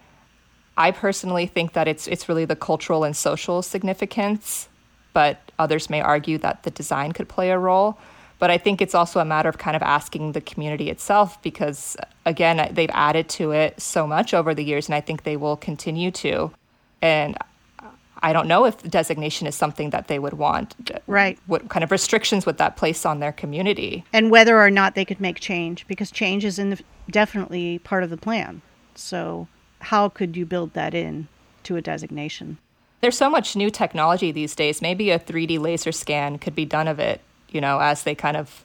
I 0.75 0.91
personally 0.91 1.47
think 1.47 1.73
that 1.73 1.87
it's 1.87 2.07
it's 2.07 2.27
really 2.27 2.45
the 2.45 2.55
cultural 2.55 3.03
and 3.03 3.15
social 3.15 3.61
significance, 3.61 4.69
but 5.17 5.51
others 5.57 5.89
may 5.89 5.99
argue 5.99 6.37
that 6.37 6.61
the 6.61 6.69
design 6.69 7.11
could 7.11 7.27
play 7.27 7.49
a 7.49 7.57
role. 7.57 7.97
But 8.37 8.51
I 8.51 8.59
think 8.59 8.83
it's 8.83 8.93
also 8.93 9.19
a 9.19 9.25
matter 9.25 9.49
of 9.49 9.57
kind 9.57 9.75
of 9.75 9.81
asking 9.81 10.33
the 10.33 10.41
community 10.41 10.91
itself 10.91 11.41
because 11.41 11.97
again, 12.27 12.69
they've 12.71 12.91
added 12.93 13.27
to 13.29 13.49
it 13.49 13.81
so 13.81 14.05
much 14.05 14.35
over 14.35 14.53
the 14.53 14.63
years 14.63 14.87
and 14.87 14.93
I 14.93 15.01
think 15.01 15.23
they 15.23 15.35
will 15.35 15.57
continue 15.57 16.11
to. 16.11 16.51
And 17.01 17.35
I 18.19 18.31
don't 18.31 18.47
know 18.47 18.65
if 18.65 18.77
the 18.77 18.89
designation 18.89 19.47
is 19.47 19.55
something 19.55 19.89
that 19.89 20.07
they 20.07 20.19
would 20.19 20.33
want. 20.33 20.75
Right. 21.07 21.39
What 21.47 21.67
kind 21.67 21.83
of 21.83 21.89
restrictions 21.89 22.45
would 22.45 22.59
that 22.59 22.77
place 22.77 23.03
on 23.03 23.19
their 23.19 23.31
community? 23.31 24.05
And 24.13 24.29
whether 24.29 24.61
or 24.61 24.69
not 24.69 24.93
they 24.93 25.03
could 25.03 25.19
make 25.19 25.39
change, 25.39 25.87
because 25.87 26.11
change 26.11 26.45
is 26.45 26.59
in 26.59 26.69
the, 26.69 26.83
definitely 27.09 27.79
part 27.79 28.03
of 28.03 28.11
the 28.11 28.17
plan. 28.17 28.61
So, 28.93 29.47
how 29.79 30.09
could 30.09 30.37
you 30.37 30.45
build 30.45 30.73
that 30.73 30.93
in 30.93 31.27
to 31.63 31.75
a 31.75 31.81
designation? 31.81 32.59
There's 33.01 33.17
so 33.17 33.29
much 33.29 33.55
new 33.55 33.69
technology 33.69 34.31
these 34.31 34.55
days. 34.55 34.81
Maybe 34.81 35.11
a 35.11 35.19
3D 35.19 35.59
laser 35.59 35.91
scan 35.91 36.37
could 36.39 36.55
be 36.55 36.65
done 36.65 36.87
of 36.87 36.99
it, 36.99 37.21
you 37.49 37.61
know, 37.61 37.79
as 37.79 38.03
they 38.03 38.15
kind 38.15 38.37
of 38.37 38.63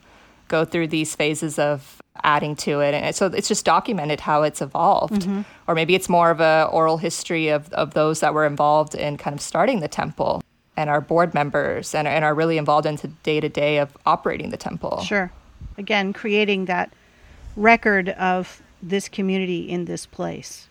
go 0.48 0.64
through 0.64 0.88
these 0.88 1.14
phases 1.14 1.58
of 1.58 2.00
adding 2.24 2.56
to 2.56 2.80
it. 2.80 2.94
And 2.94 3.14
so 3.14 3.26
it's 3.26 3.48
just 3.48 3.64
documented 3.64 4.20
how 4.20 4.42
it's 4.42 4.60
evolved. 4.60 5.22
Mm-hmm. 5.22 5.42
Or 5.66 5.74
maybe 5.74 5.94
it's 5.94 6.08
more 6.08 6.30
of 6.30 6.40
a 6.40 6.68
oral 6.70 6.98
history 6.98 7.48
of, 7.48 7.72
of 7.72 7.94
those 7.94 8.20
that 8.20 8.34
were 8.34 8.46
involved 8.46 8.94
in 8.94 9.16
kind 9.16 9.34
of 9.34 9.40
starting 9.40 9.80
the 9.80 9.88
temple 9.88 10.42
and 10.76 10.88
our 10.88 11.00
board 11.00 11.34
members 11.34 11.94
and, 11.94 12.08
and 12.08 12.24
are 12.24 12.34
really 12.34 12.58
involved 12.58 12.86
into 12.86 13.08
day 13.08 13.40
to 13.40 13.48
day 13.48 13.78
of 13.78 13.96
operating 14.06 14.50
the 14.50 14.56
temple. 14.56 15.02
Sure. 15.02 15.30
Again, 15.78 16.12
creating 16.12 16.66
that 16.66 16.92
record 17.56 18.10
of 18.10 18.62
this 18.82 19.08
community 19.08 19.68
in 19.68 19.84
this 19.84 20.06
place 20.06 20.68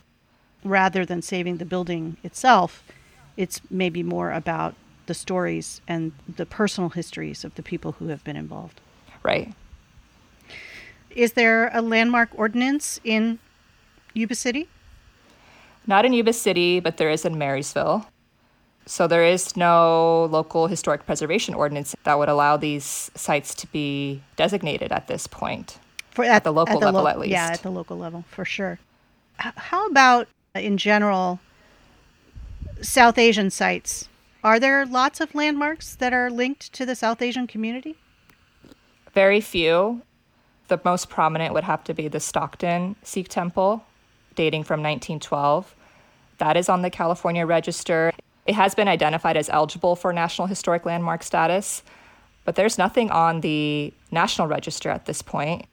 rather 0.63 1.05
than 1.05 1.21
saving 1.21 1.57
the 1.57 1.65
building 1.65 2.17
itself. 2.23 2.83
It's 3.37 3.61
maybe 3.69 4.03
more 4.03 4.31
about 4.31 4.75
the 5.05 5.13
stories 5.13 5.81
and 5.87 6.11
the 6.27 6.45
personal 6.45 6.89
histories 6.89 7.43
of 7.43 7.55
the 7.55 7.63
people 7.63 7.93
who 7.93 8.07
have 8.07 8.23
been 8.23 8.37
involved. 8.37 8.79
Right. 9.23 9.53
Is 11.09 11.33
there 11.33 11.69
a 11.73 11.81
landmark 11.81 12.29
ordinance 12.35 12.99
in 13.03 13.39
Yuba 14.13 14.35
City? 14.35 14.67
Not 15.87 16.05
in 16.05 16.13
Yuba 16.13 16.33
City, 16.33 16.79
but 16.79 16.97
there 16.97 17.09
is 17.09 17.25
in 17.25 17.37
Marysville. 17.37 18.07
So 18.85 19.07
there 19.07 19.25
is 19.25 19.55
no 19.55 20.25
local 20.31 20.67
historic 20.67 21.05
preservation 21.05 21.53
ordinance 21.53 21.95
that 22.03 22.17
would 22.17 22.29
allow 22.29 22.57
these 22.57 23.11
sites 23.15 23.53
to 23.55 23.67
be 23.67 24.21
designated 24.35 24.91
at 24.91 25.07
this 25.07 25.27
point. 25.27 25.77
For 26.11 26.25
at, 26.25 26.37
at 26.37 26.43
the 26.43 26.53
local 26.53 26.75
at 26.75 26.79
the 26.79 26.85
level, 26.85 27.03
lo- 27.03 27.07
at 27.07 27.19
least. 27.19 27.31
Yeah, 27.31 27.51
at 27.53 27.61
the 27.61 27.69
local 27.69 27.97
level, 27.97 28.25
for 28.29 28.43
sure. 28.43 28.79
H- 29.43 29.53
how 29.55 29.87
about 29.87 30.27
uh, 30.55 30.59
in 30.59 30.77
general 30.77 31.39
South 32.81 33.19
Asian 33.19 33.51
sites? 33.51 34.09
Are 34.43 34.59
there 34.59 34.87
lots 34.87 35.21
of 35.21 35.35
landmarks 35.35 35.95
that 35.95 36.13
are 36.13 36.31
linked 36.31 36.73
to 36.73 36.83
the 36.83 36.95
South 36.95 37.21
Asian 37.21 37.45
community? 37.45 37.95
Very 39.13 39.39
few. 39.39 40.01
The 40.67 40.81
most 40.83 41.09
prominent 41.09 41.53
would 41.53 41.63
have 41.63 41.83
to 41.83 41.93
be 41.93 42.07
the 42.07 42.19
Stockton 42.19 42.95
Sikh 43.03 43.27
Temple, 43.27 43.85
dating 44.35 44.63
from 44.63 44.79
1912. 44.79 45.75
That 46.39 46.57
is 46.57 46.69
on 46.69 46.81
the 46.81 46.89
California 46.89 47.45
Register. 47.45 48.13
It 48.47 48.55
has 48.55 48.73
been 48.73 48.87
identified 48.87 49.37
as 49.37 49.49
eligible 49.49 49.95
for 49.95 50.11
National 50.11 50.47
Historic 50.47 50.83
Landmark 50.83 51.21
status, 51.21 51.83
but 52.45 52.55
there's 52.55 52.79
nothing 52.79 53.11
on 53.11 53.41
the 53.41 53.93
National 54.09 54.47
Register 54.47 54.89
at 54.89 55.05
this 55.05 55.21
point. 55.21 55.67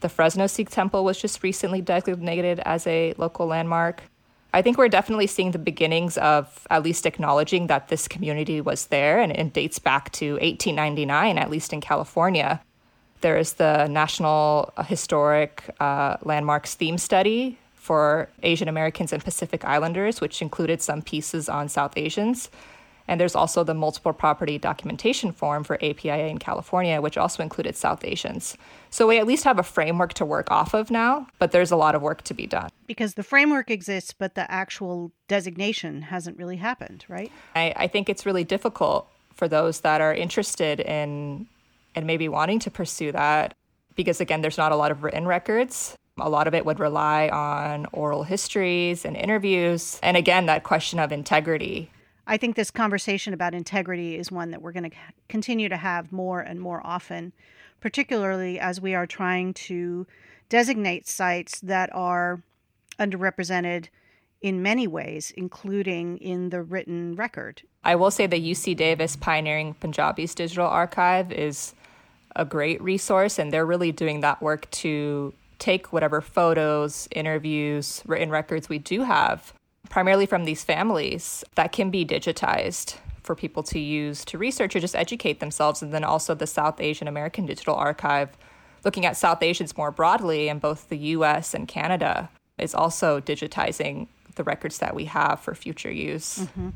The 0.00 0.08
Fresno 0.08 0.46
Sikh 0.46 0.70
Temple 0.70 1.04
was 1.04 1.20
just 1.20 1.42
recently 1.42 1.82
designated 1.82 2.60
as 2.60 2.86
a 2.86 3.12
local 3.18 3.46
landmark. 3.46 4.02
I 4.56 4.62
think 4.62 4.78
we're 4.78 4.88
definitely 4.88 5.26
seeing 5.26 5.50
the 5.50 5.58
beginnings 5.58 6.16
of 6.16 6.66
at 6.70 6.82
least 6.82 7.04
acknowledging 7.04 7.66
that 7.66 7.88
this 7.88 8.08
community 8.08 8.62
was 8.62 8.86
there 8.86 9.20
and 9.20 9.30
it 9.30 9.52
dates 9.52 9.78
back 9.78 10.10
to 10.12 10.32
1899, 10.36 11.36
at 11.36 11.50
least 11.50 11.74
in 11.74 11.82
California. 11.82 12.62
There 13.20 13.36
is 13.36 13.52
the 13.54 13.86
National 13.86 14.72
Historic 14.86 15.74
uh, 15.78 16.16
Landmarks 16.22 16.74
Theme 16.74 16.96
Study 16.96 17.58
for 17.74 18.30
Asian 18.42 18.66
Americans 18.66 19.12
and 19.12 19.22
Pacific 19.22 19.62
Islanders, 19.62 20.22
which 20.22 20.40
included 20.40 20.80
some 20.80 21.02
pieces 21.02 21.50
on 21.50 21.68
South 21.68 21.92
Asians. 21.98 22.48
And 23.08 23.20
there's 23.20 23.34
also 23.34 23.62
the 23.62 23.74
multiple 23.74 24.14
property 24.14 24.56
documentation 24.56 25.32
form 25.32 25.64
for 25.64 25.76
APIA 25.84 26.28
in 26.28 26.38
California, 26.38 27.02
which 27.02 27.18
also 27.18 27.42
included 27.42 27.76
South 27.76 28.02
Asians. 28.06 28.56
So 28.96 29.06
we 29.06 29.18
at 29.18 29.26
least 29.26 29.44
have 29.44 29.58
a 29.58 29.62
framework 29.62 30.14
to 30.14 30.24
work 30.24 30.50
off 30.50 30.72
of 30.72 30.90
now, 30.90 31.26
but 31.38 31.52
there's 31.52 31.70
a 31.70 31.76
lot 31.76 31.94
of 31.94 32.00
work 32.00 32.22
to 32.22 32.32
be 32.32 32.46
done. 32.46 32.70
Because 32.86 33.12
the 33.12 33.22
framework 33.22 33.70
exists, 33.70 34.14
but 34.18 34.34
the 34.36 34.50
actual 34.50 35.12
designation 35.28 36.00
hasn't 36.00 36.38
really 36.38 36.56
happened, 36.56 37.04
right? 37.06 37.30
I, 37.54 37.74
I 37.76 37.86
think 37.88 38.08
it's 38.08 38.24
really 38.24 38.42
difficult 38.42 39.06
for 39.34 39.48
those 39.48 39.80
that 39.80 40.00
are 40.00 40.14
interested 40.14 40.80
in 40.80 41.46
and 41.94 42.06
maybe 42.06 42.26
wanting 42.26 42.58
to 42.60 42.70
pursue 42.70 43.12
that 43.12 43.52
because, 43.96 44.22
again, 44.22 44.40
there's 44.40 44.56
not 44.56 44.72
a 44.72 44.76
lot 44.76 44.90
of 44.90 45.02
written 45.02 45.26
records. 45.26 45.94
A 46.16 46.30
lot 46.30 46.48
of 46.48 46.54
it 46.54 46.64
would 46.64 46.80
rely 46.80 47.28
on 47.28 47.84
oral 47.92 48.22
histories 48.22 49.04
and 49.04 49.14
interviews. 49.14 50.00
And 50.02 50.16
again, 50.16 50.46
that 50.46 50.64
question 50.64 50.98
of 50.98 51.12
integrity 51.12 51.90
I 52.26 52.36
think 52.38 52.56
this 52.56 52.70
conversation 52.72 53.32
about 53.32 53.54
integrity 53.54 54.16
is 54.16 54.32
one 54.32 54.50
that 54.50 54.60
we're 54.60 54.72
going 54.72 54.90
to 54.90 54.96
continue 55.28 55.68
to 55.68 55.76
have 55.76 56.10
more 56.10 56.40
and 56.40 56.60
more 56.60 56.84
often, 56.84 57.32
particularly 57.86 58.58
as 58.58 58.80
we 58.80 58.96
are 58.96 59.06
trying 59.06 59.54
to 59.54 60.04
designate 60.48 61.06
sites 61.06 61.60
that 61.60 61.88
are 61.94 62.42
underrepresented 62.98 63.86
in 64.40 64.60
many 64.60 64.88
ways, 64.88 65.32
including 65.36 66.18
in 66.18 66.50
the 66.50 66.60
written 66.62 67.14
record. 67.14 67.62
I 67.84 67.94
will 67.94 68.10
say 68.10 68.26
the 68.26 68.40
UC 68.40 68.76
Davis 68.76 69.14
Pioneering 69.14 69.74
Punjabis 69.74 70.34
Digital 70.34 70.66
Archive 70.66 71.30
is 71.30 71.74
a 72.34 72.44
great 72.44 72.82
resource, 72.82 73.38
and 73.38 73.52
they're 73.52 73.64
really 73.64 73.92
doing 73.92 74.20
that 74.22 74.42
work 74.42 74.68
to 74.82 75.32
take 75.60 75.92
whatever 75.92 76.20
photos, 76.20 77.06
interviews, 77.12 78.02
written 78.04 78.30
records 78.30 78.68
we 78.68 78.80
do 78.80 79.04
have 79.04 79.52
primarily 79.90 80.26
from 80.26 80.44
these 80.44 80.64
families 80.64 81.44
that 81.54 81.70
can 81.70 81.90
be 81.90 82.04
digitized 82.04 82.96
for 83.26 83.34
people 83.34 83.62
to 83.64 83.78
use 83.78 84.24
to 84.24 84.38
research 84.38 84.74
or 84.76 84.80
just 84.80 84.94
educate 84.94 85.40
themselves. 85.40 85.82
And 85.82 85.92
then 85.92 86.04
also 86.04 86.34
the 86.34 86.46
South 86.46 86.80
Asian 86.80 87.08
American 87.08 87.44
Digital 87.44 87.74
Archive, 87.74 88.30
looking 88.84 89.04
at 89.04 89.16
South 89.16 89.42
Asians 89.42 89.76
more 89.76 89.90
broadly 89.90 90.48
in 90.48 90.60
both 90.60 90.88
the 90.88 90.98
US 90.98 91.52
and 91.52 91.68
Canada, 91.68 92.30
is 92.56 92.74
also 92.74 93.20
digitizing 93.20 94.06
the 94.36 94.44
records 94.44 94.78
that 94.78 94.94
we 94.94 95.06
have 95.06 95.40
for 95.40 95.54
future 95.54 95.90
use. 95.90 96.38
Mm-hmm. 96.38 96.70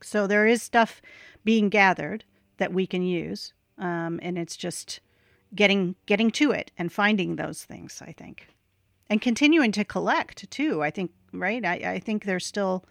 So 0.00 0.26
there 0.26 0.46
is 0.46 0.62
stuff 0.62 1.00
being 1.44 1.68
gathered 1.68 2.24
that 2.56 2.72
we 2.72 2.86
can 2.86 3.02
use, 3.02 3.52
um, 3.78 4.18
and 4.22 4.38
it's 4.38 4.56
just 4.56 5.00
getting 5.54 5.94
getting 6.06 6.30
to 6.32 6.50
it 6.50 6.70
and 6.78 6.92
finding 6.92 7.36
those 7.36 7.64
things. 7.64 8.02
I 8.04 8.12
think, 8.12 8.48
and 9.08 9.20
continuing 9.20 9.72
to 9.72 9.84
collect 9.84 10.50
too. 10.50 10.82
I 10.82 10.90
think 10.90 11.10
right? 11.32 11.64
I, 11.64 11.74
I 11.74 11.98
think 11.98 12.24
there's 12.24 12.46
still 12.46 12.84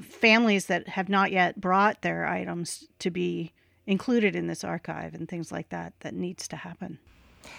families 0.00 0.66
that 0.66 0.88
have 0.88 1.08
not 1.08 1.32
yet 1.32 1.60
brought 1.60 2.02
their 2.02 2.26
items 2.26 2.84
to 2.98 3.10
be 3.10 3.52
included 3.86 4.34
in 4.34 4.46
this 4.46 4.64
archive 4.64 5.14
and 5.14 5.28
things 5.28 5.52
like 5.52 5.68
that 5.70 5.92
that 6.00 6.14
needs 6.14 6.48
to 6.48 6.56
happen. 6.56 6.98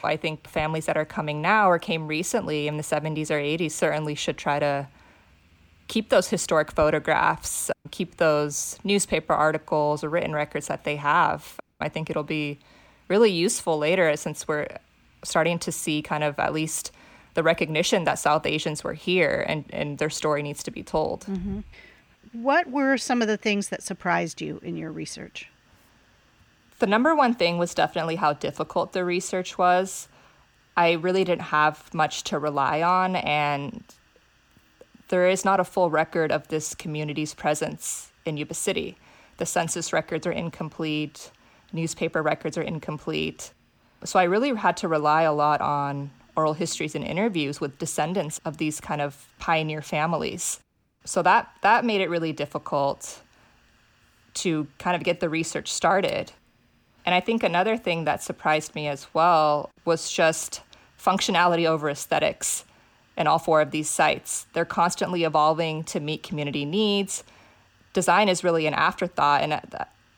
I 0.04 0.18
think 0.18 0.48
families 0.48 0.86
that 0.86 0.98
are 0.98 1.06
coming 1.06 1.42
now 1.42 1.70
or 1.70 1.80
came 1.80 2.08
recently 2.08 2.68
in 2.68 2.78
the 2.78 2.84
70s 2.84 3.32
or 3.32 3.40
80s 3.40 3.72
certainly 3.72 4.16
should 4.16 4.38
try 4.38 4.60
to 4.60 4.88
keep 5.88 6.10
those 6.10 6.30
historic 6.30 6.72
photographs, 6.72 7.72
keep 7.92 8.18
those 8.18 8.78
newspaper 8.84 9.34
articles 9.34 10.04
or 10.04 10.10
written 10.10 10.34
records 10.34 10.68
that 10.68 10.84
they 10.84 10.98
have. 10.98 11.58
I 11.80 11.90
think 11.90 12.10
it'll 12.10 12.24
be 12.24 12.60
really 13.08 13.32
useful 13.32 13.78
later 13.78 14.16
since 14.18 14.48
we're 14.48 14.68
starting 15.24 15.60
to 15.60 15.72
see 15.72 16.02
kind 16.02 16.24
of 16.24 16.38
at 16.40 16.54
least 16.54 16.92
the 17.36 17.44
recognition 17.44 18.04
that 18.04 18.20
South 18.20 18.46
Asians 18.46 18.84
were 18.84 18.94
here 18.94 19.46
and, 19.48 19.66
and 19.70 19.98
their 19.98 20.10
story 20.10 20.42
needs 20.44 20.64
to 20.64 20.72
be 20.72 20.84
told. 20.84 21.22
Mm-hmm. 21.22 21.60
What 22.34 22.70
were 22.70 22.98
some 22.98 23.22
of 23.22 23.28
the 23.28 23.38
things 23.38 23.70
that 23.70 23.84
surprised 23.84 24.42
you 24.42 24.60
in 24.64 24.76
your 24.76 24.92
research? 24.92 25.50
The 26.80 26.88
number 26.88 27.16
one 27.16 27.34
thing 27.34 27.58
was 27.58 27.74
definitely 27.74 28.16
how 28.16 28.34
difficult 28.34 28.94
the 28.94 29.04
research 29.04 29.58
was. 29.58 30.08
I 30.76 30.94
really 30.94 31.24
didn't 31.24 31.44
have 31.44 31.92
much 31.94 32.24
to 32.26 32.38
rely 32.38 32.82
on, 32.82 33.16
and 33.16 33.84
there 35.08 35.28
is 35.28 35.44
not 35.44 35.60
a 35.60 35.64
full 35.64 35.90
record 35.90 36.32
of 36.32 36.48
this 36.50 36.76
community's 36.76 37.34
presence 37.34 38.12
in 38.26 38.38
Yuba 38.38 38.54
City. 38.54 38.98
The 39.38 39.46
census 39.46 39.92
records 39.94 40.28
are 40.28 40.32
incomplete, 40.32 41.32
newspaper 41.72 42.22
records 42.22 42.58
are 42.58 42.64
incomplete. 42.64 43.52
So 44.04 44.20
I 44.20 44.24
really 44.24 44.54
had 44.56 44.78
to 44.78 44.88
rely 44.88 45.24
a 45.24 45.34
lot 45.34 45.62
on 45.62 46.12
oral 46.36 46.54
histories 46.54 46.94
and 46.94 47.04
interviews 47.04 47.60
with 47.60 47.80
descendants 47.80 48.40
of 48.46 48.58
these 48.58 48.80
kind 48.80 49.02
of 49.02 49.28
pioneer 49.40 49.82
families. 49.82 50.60
So 51.08 51.22
that 51.24 51.50
that 51.62 51.86
made 51.86 52.02
it 52.02 52.10
really 52.10 52.34
difficult 52.34 53.22
to 54.36 54.68
kind 54.78 54.96
of 54.96 55.04
get 55.04 55.20
the 55.20 55.30
research 55.30 55.72
started. 55.72 56.32
And 57.06 57.16
I 57.16 57.22
think 57.22 57.44
another 57.44 57.78
thing 57.78 58.04
that 58.04 58.22
surprised 58.22 58.76
me 58.76 58.88
as 58.88 59.08
well 59.14 59.72
was 59.86 60.12
just 60.12 60.62
functionality 61.02 61.66
over 61.66 61.90
aesthetics 61.90 62.66
in 63.18 63.26
all 63.26 63.40
four 63.40 63.62
of 63.62 63.72
these 63.72 63.90
sites. 63.90 64.46
They're 64.54 64.66
constantly 64.66 65.24
evolving 65.24 65.84
to 65.86 66.00
meet 66.00 66.24
community 66.24 66.66
needs. 66.66 67.24
Design 67.94 68.28
is 68.28 68.44
really 68.44 68.68
an 68.68 68.74
afterthought, 68.74 69.42
and 69.42 69.62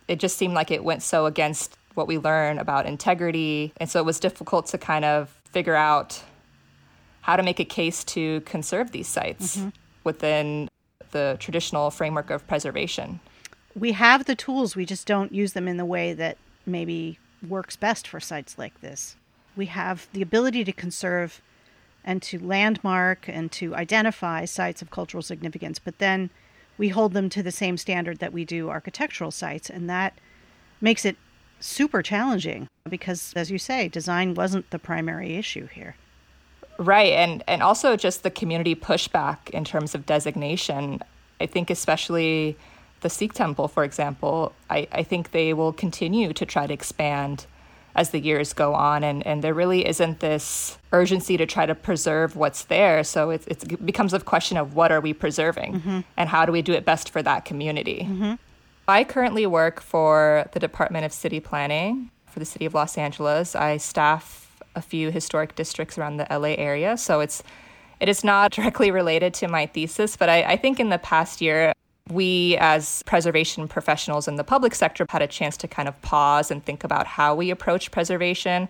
it 0.07 0.19
just 0.19 0.37
seemed 0.37 0.55
like 0.55 0.71
it 0.71 0.83
went 0.83 1.03
so 1.03 1.27
against 1.27 1.77
what 1.93 2.07
we 2.07 2.17
learn 2.17 2.57
about 2.57 2.87
integrity. 2.87 3.71
And 3.77 3.89
so 3.89 3.99
it 3.99 4.05
was 4.05 4.19
difficult 4.19 4.65
to 4.67 4.77
kind 4.77 5.05
of 5.05 5.29
figure 5.51 5.75
out 5.75 6.21
how 7.21 7.35
to 7.35 7.43
make 7.43 7.59
a 7.59 7.65
case 7.65 8.03
to 8.05 8.41
conserve 8.41 8.91
these 8.91 9.07
sites 9.07 9.57
mm-hmm. 9.57 9.69
within 10.03 10.67
the 11.11 11.37
traditional 11.39 11.91
framework 11.91 12.29
of 12.29 12.47
preservation. 12.47 13.19
we 13.75 13.91
have 13.93 14.25
the 14.25 14.35
tools, 14.35 14.75
we 14.75 14.85
just 14.85 15.07
don't 15.07 15.31
use 15.31 15.53
them 15.53 15.67
in 15.67 15.77
the 15.77 15.85
way 15.85 16.13
that 16.13 16.37
maybe 16.65 17.19
works 17.47 17.75
best 17.75 18.07
for 18.07 18.19
sites 18.19 18.57
like 18.57 18.81
this. 18.81 19.15
We 19.55 19.67
have 19.67 20.07
the 20.13 20.21
ability 20.21 20.63
to 20.65 20.71
conserve 20.71 21.41
and 22.03 22.21
to 22.23 22.39
landmark 22.39 23.27
and 23.27 23.51
to 23.53 23.75
identify 23.75 24.45
sites 24.45 24.81
of 24.81 24.89
cultural 24.89 25.21
significance, 25.21 25.79
but 25.79 25.99
then 25.99 26.29
we 26.77 26.89
hold 26.89 27.13
them 27.13 27.29
to 27.29 27.43
the 27.43 27.51
same 27.51 27.77
standard 27.77 28.19
that 28.19 28.33
we 28.33 28.45
do 28.45 28.69
architectural 28.69 29.31
sites, 29.31 29.69
and 29.69 29.89
that 29.89 30.17
makes 30.81 31.05
it 31.05 31.17
super 31.59 32.01
challenging 32.01 32.67
because, 32.89 33.33
as 33.35 33.51
you 33.51 33.57
say, 33.57 33.87
design 33.87 34.33
wasn't 34.33 34.69
the 34.71 34.79
primary 34.79 35.35
issue 35.35 35.67
here. 35.67 35.95
Right, 36.79 37.11
and 37.11 37.43
and 37.45 37.61
also 37.61 37.97
just 37.97 38.23
the 38.23 38.31
community 38.31 38.73
pushback 38.73 39.49
in 39.51 39.65
terms 39.65 39.93
of 39.93 40.05
designation. 40.05 41.01
I 41.41 41.45
think 41.45 41.69
especially 41.69 42.57
the 43.01 43.09
Sikh 43.09 43.33
temple, 43.33 43.67
for 43.67 43.83
example, 43.83 44.53
I, 44.69 44.87
I 44.91 45.03
think 45.03 45.31
they 45.31 45.53
will 45.53 45.73
continue 45.73 46.33
to 46.33 46.45
try 46.45 46.67
to 46.67 46.73
expand 46.73 47.45
as 47.95 48.11
the 48.11 48.19
years 48.19 48.53
go 48.53 48.73
on 48.73 49.03
and, 49.03 49.25
and 49.25 49.43
there 49.43 49.53
really 49.53 49.85
isn't 49.85 50.19
this 50.19 50.77
urgency 50.93 51.37
to 51.37 51.45
try 51.45 51.65
to 51.65 51.75
preserve 51.75 52.35
what's 52.35 52.65
there 52.65 53.03
so 53.03 53.31
it, 53.31 53.45
it 53.47 53.85
becomes 53.85 54.13
a 54.13 54.19
question 54.19 54.57
of 54.57 54.75
what 54.75 54.91
are 54.91 55.01
we 55.01 55.11
preserving 55.11 55.73
mm-hmm. 55.73 55.99
and 56.15 56.29
how 56.29 56.45
do 56.45 56.51
we 56.51 56.61
do 56.61 56.71
it 56.71 56.85
best 56.85 57.09
for 57.09 57.21
that 57.23 57.45
community 57.45 58.07
mm-hmm. 58.09 58.35
i 58.87 59.03
currently 59.03 59.45
work 59.45 59.81
for 59.81 60.47
the 60.53 60.59
department 60.59 61.03
of 61.03 61.11
city 61.11 61.39
planning 61.39 62.09
for 62.27 62.39
the 62.39 62.45
city 62.45 62.65
of 62.65 62.73
los 62.73 62.97
angeles 62.97 63.55
i 63.55 63.75
staff 63.75 64.48
a 64.79 64.81
few 64.81 65.11
historic 65.11 65.55
districts 65.55 65.97
around 65.97 66.17
the 66.17 66.25
la 66.31 66.55
area 66.57 66.97
so 66.97 67.19
it's 67.19 67.43
it 67.99 68.09
is 68.09 68.23
not 68.23 68.51
directly 68.57 68.89
related 68.89 69.33
to 69.35 69.47
my 69.47 69.67
thesis 69.67 70.17
but 70.17 70.29
I, 70.29 70.41
I 70.53 70.55
think 70.57 70.79
in 70.79 70.89
the 70.89 70.97
past 70.97 71.41
year 71.41 71.73
we, 72.09 72.57
as 72.59 73.03
preservation 73.03 73.67
professionals 73.67 74.27
in 74.27 74.35
the 74.35 74.43
public 74.43 74.75
sector, 74.75 75.05
had 75.09 75.21
a 75.21 75.27
chance 75.27 75.55
to 75.57 75.67
kind 75.67 75.87
of 75.87 75.99
pause 76.01 76.51
and 76.51 76.63
think 76.63 76.83
about 76.83 77.07
how 77.07 77.35
we 77.35 77.51
approach 77.51 77.91
preservation, 77.91 78.67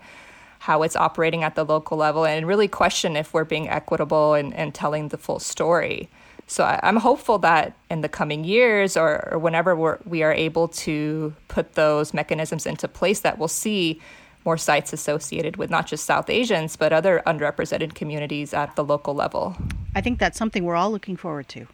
how 0.60 0.84
it's 0.84 0.96
operating 0.96 1.44
at 1.44 1.56
the 1.56 1.64
local 1.64 1.98
level, 1.98 2.26
and 2.26 2.48
really 2.48 2.68
question 2.68 3.16
if 3.16 3.34
we're 3.34 3.46
being 3.46 3.70
equitable 3.70 4.34
and, 4.34 4.54
and 4.54 4.76
telling 4.76 5.08
the 5.08 5.18
full 5.18 5.40
story. 5.40 6.10
So 6.48 6.64
I, 6.64 6.80
am 6.84 6.98
hopeful 6.98 7.38
that 7.40 7.74
in 7.90 8.02
the 8.02 8.10
coming 8.10 8.44
years 8.44 8.98
or, 8.98 9.30
or 9.32 9.40
whenever 9.40 9.76
we're, 9.76 10.00
we 10.06 10.24
are 10.24 10.34
able 10.34 10.68
to 10.70 11.34
put 11.48 11.76
those 11.76 12.14
mechanisms 12.14 12.66
into 12.66 12.88
place, 12.88 13.22
that 13.22 13.38
we'll 13.38 13.48
see 13.48 14.02
more 14.46 14.58
sites 14.58 14.94
associated 14.94 15.58
with 15.58 15.70
not 15.70 15.88
just 15.88 16.06
South 16.06 16.30
Asians, 16.30 16.76
but 16.76 16.94
other 16.94 17.22
underrepresented 17.26 17.94
communities 17.94 18.54
at 18.54 18.76
the 18.76 18.84
local 18.84 19.14
level. 19.14 19.56
I 19.96 20.02
think 20.02 20.20
that's 20.20 20.38
something 20.38 20.64
we're 20.64 20.76
all 20.76 20.92
looking 20.92 21.18
forward 21.18 21.48
to. 21.50 21.68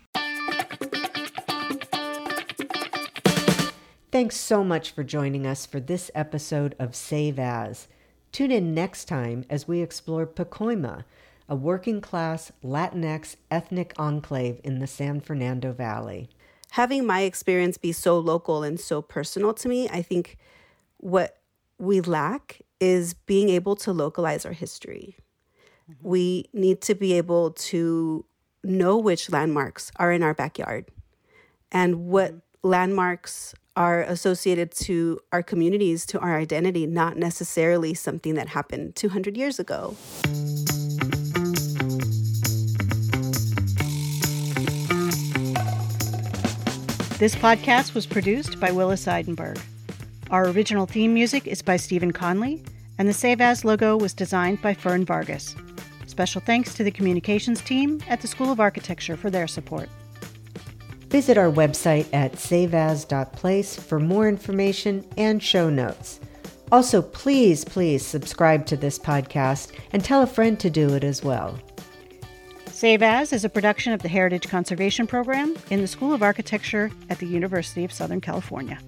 Thanks 4.12 4.38
so 4.38 4.64
much 4.64 4.92
for 4.92 5.04
joining 5.04 5.46
us 5.46 5.66
for 5.66 5.82
this 5.82 6.10
episode 6.16 6.74
of 6.80 6.96
Save 6.96 7.38
As. 7.38 7.88
Tune 8.32 8.52
in 8.52 8.74
next 8.74 9.06
time 9.06 9.46
as 9.50 9.68
we 9.68 9.82
explore 9.82 10.26
Pacoima, 10.26 11.04
a 11.50 11.56
working 11.56 12.00
class 12.00 12.52
Latinx 12.64 13.36
ethnic 13.52 13.94
enclave 13.98 14.60
in 14.64 14.80
the 14.80 14.88
San 14.88 15.20
Fernando 15.20 15.74
Valley. 15.74 16.30
Having 16.72 17.06
my 17.06 17.22
experience 17.22 17.78
be 17.78 17.92
so 17.92 18.18
local 18.18 18.64
and 18.64 18.80
so 18.80 19.02
personal 19.02 19.54
to 19.54 19.68
me, 19.68 19.88
I 19.90 20.02
think 20.02 20.38
what 20.98 21.38
we 21.78 22.02
lack 22.02 22.62
is 22.80 23.14
being 23.14 23.50
able 23.50 23.76
to 23.78 23.92
localize 23.92 24.46
our 24.46 24.54
history. 24.54 25.18
Mm-hmm. 25.90 26.08
We 26.08 26.46
need 26.54 26.82
to 26.82 26.96
be 26.96 27.14
able 27.14 27.52
to 27.52 28.26
know 28.64 28.98
which 28.98 29.30
landmarks 29.30 29.92
are 29.98 30.12
in 30.12 30.24
our 30.24 30.34
backyard 30.34 30.86
and 31.72 32.08
what 32.08 32.32
mm-hmm. 32.32 32.70
landmarks 32.70 33.54
are 33.76 34.02
associated 34.04 34.72
to 34.72 35.20
our 35.34 35.44
communities, 35.44 36.06
to 36.06 36.20
our 36.20 36.38
identity, 36.38 36.88
not 36.88 37.18
necessarily 37.18 37.94
something 37.94 38.36
that 38.36 38.48
happened 38.50 38.96
200 38.96 39.36
years 39.36 39.60
ago. 39.60 39.96
This 47.18 47.36
podcast 47.36 47.94
was 47.94 48.06
produced 48.06 48.60
by 48.60 48.72
Willis 48.72 49.06
Eidenberg. 49.06 49.60
Our 50.32 50.50
original 50.50 50.88
theme 50.88 51.14
music 51.14 51.46
is 51.46 51.62
by 51.62 51.78
Stephen 51.78 52.12
Conley, 52.12 52.64
and 52.98 53.08
the 53.08 53.14
Save 53.14 53.42
As 53.42 53.64
logo 53.64 53.96
was 53.96 54.14
designed 54.14 54.60
by 54.60 54.74
Fern 54.74 55.06
Vargas. 55.06 55.56
Special 56.08 56.42
thanks 56.42 56.74
to 56.74 56.84
the 56.84 56.90
communications 56.90 57.62
team 57.62 58.02
at 58.10 58.22
the 58.22 58.28
School 58.28 58.52
of 58.52 58.60
Architecture 58.60 59.16
for 59.16 59.30
their 59.30 59.48
support. 59.48 59.88
Visit 61.10 61.38
our 61.38 61.52
website 61.52 62.08
at 62.12 62.34
saveas.place 62.34 63.78
for 63.78 64.00
more 64.00 64.28
information 64.28 65.06
and 65.16 65.44
show 65.44 65.70
notes. 65.70 66.20
Also, 66.72 67.04
please, 67.04 67.64
please 67.64 68.04
subscribe 68.04 68.66
to 68.66 68.76
this 68.76 68.98
podcast 68.98 69.74
and 69.94 70.04
tell 70.04 70.24
a 70.24 70.28
friend 70.28 70.60
to 70.60 70.72
do 70.72 70.96
it 70.96 71.04
as 71.04 71.24
well. 71.24 71.60
Save 72.66 73.04
As 73.04 73.32
is 73.32 73.46
a 73.46 73.50
production 73.50 73.94
of 73.94 74.02
the 74.02 74.10
Heritage 74.10 74.50
Conservation 74.50 75.06
Program 75.06 75.56
in 75.70 75.82
the 75.82 75.88
School 75.88 76.14
of 76.14 76.24
Architecture 76.24 76.90
at 77.10 77.20
the 77.20 77.28
University 77.28 77.86
of 77.86 77.94
Southern 77.94 78.20
California. 78.20 78.80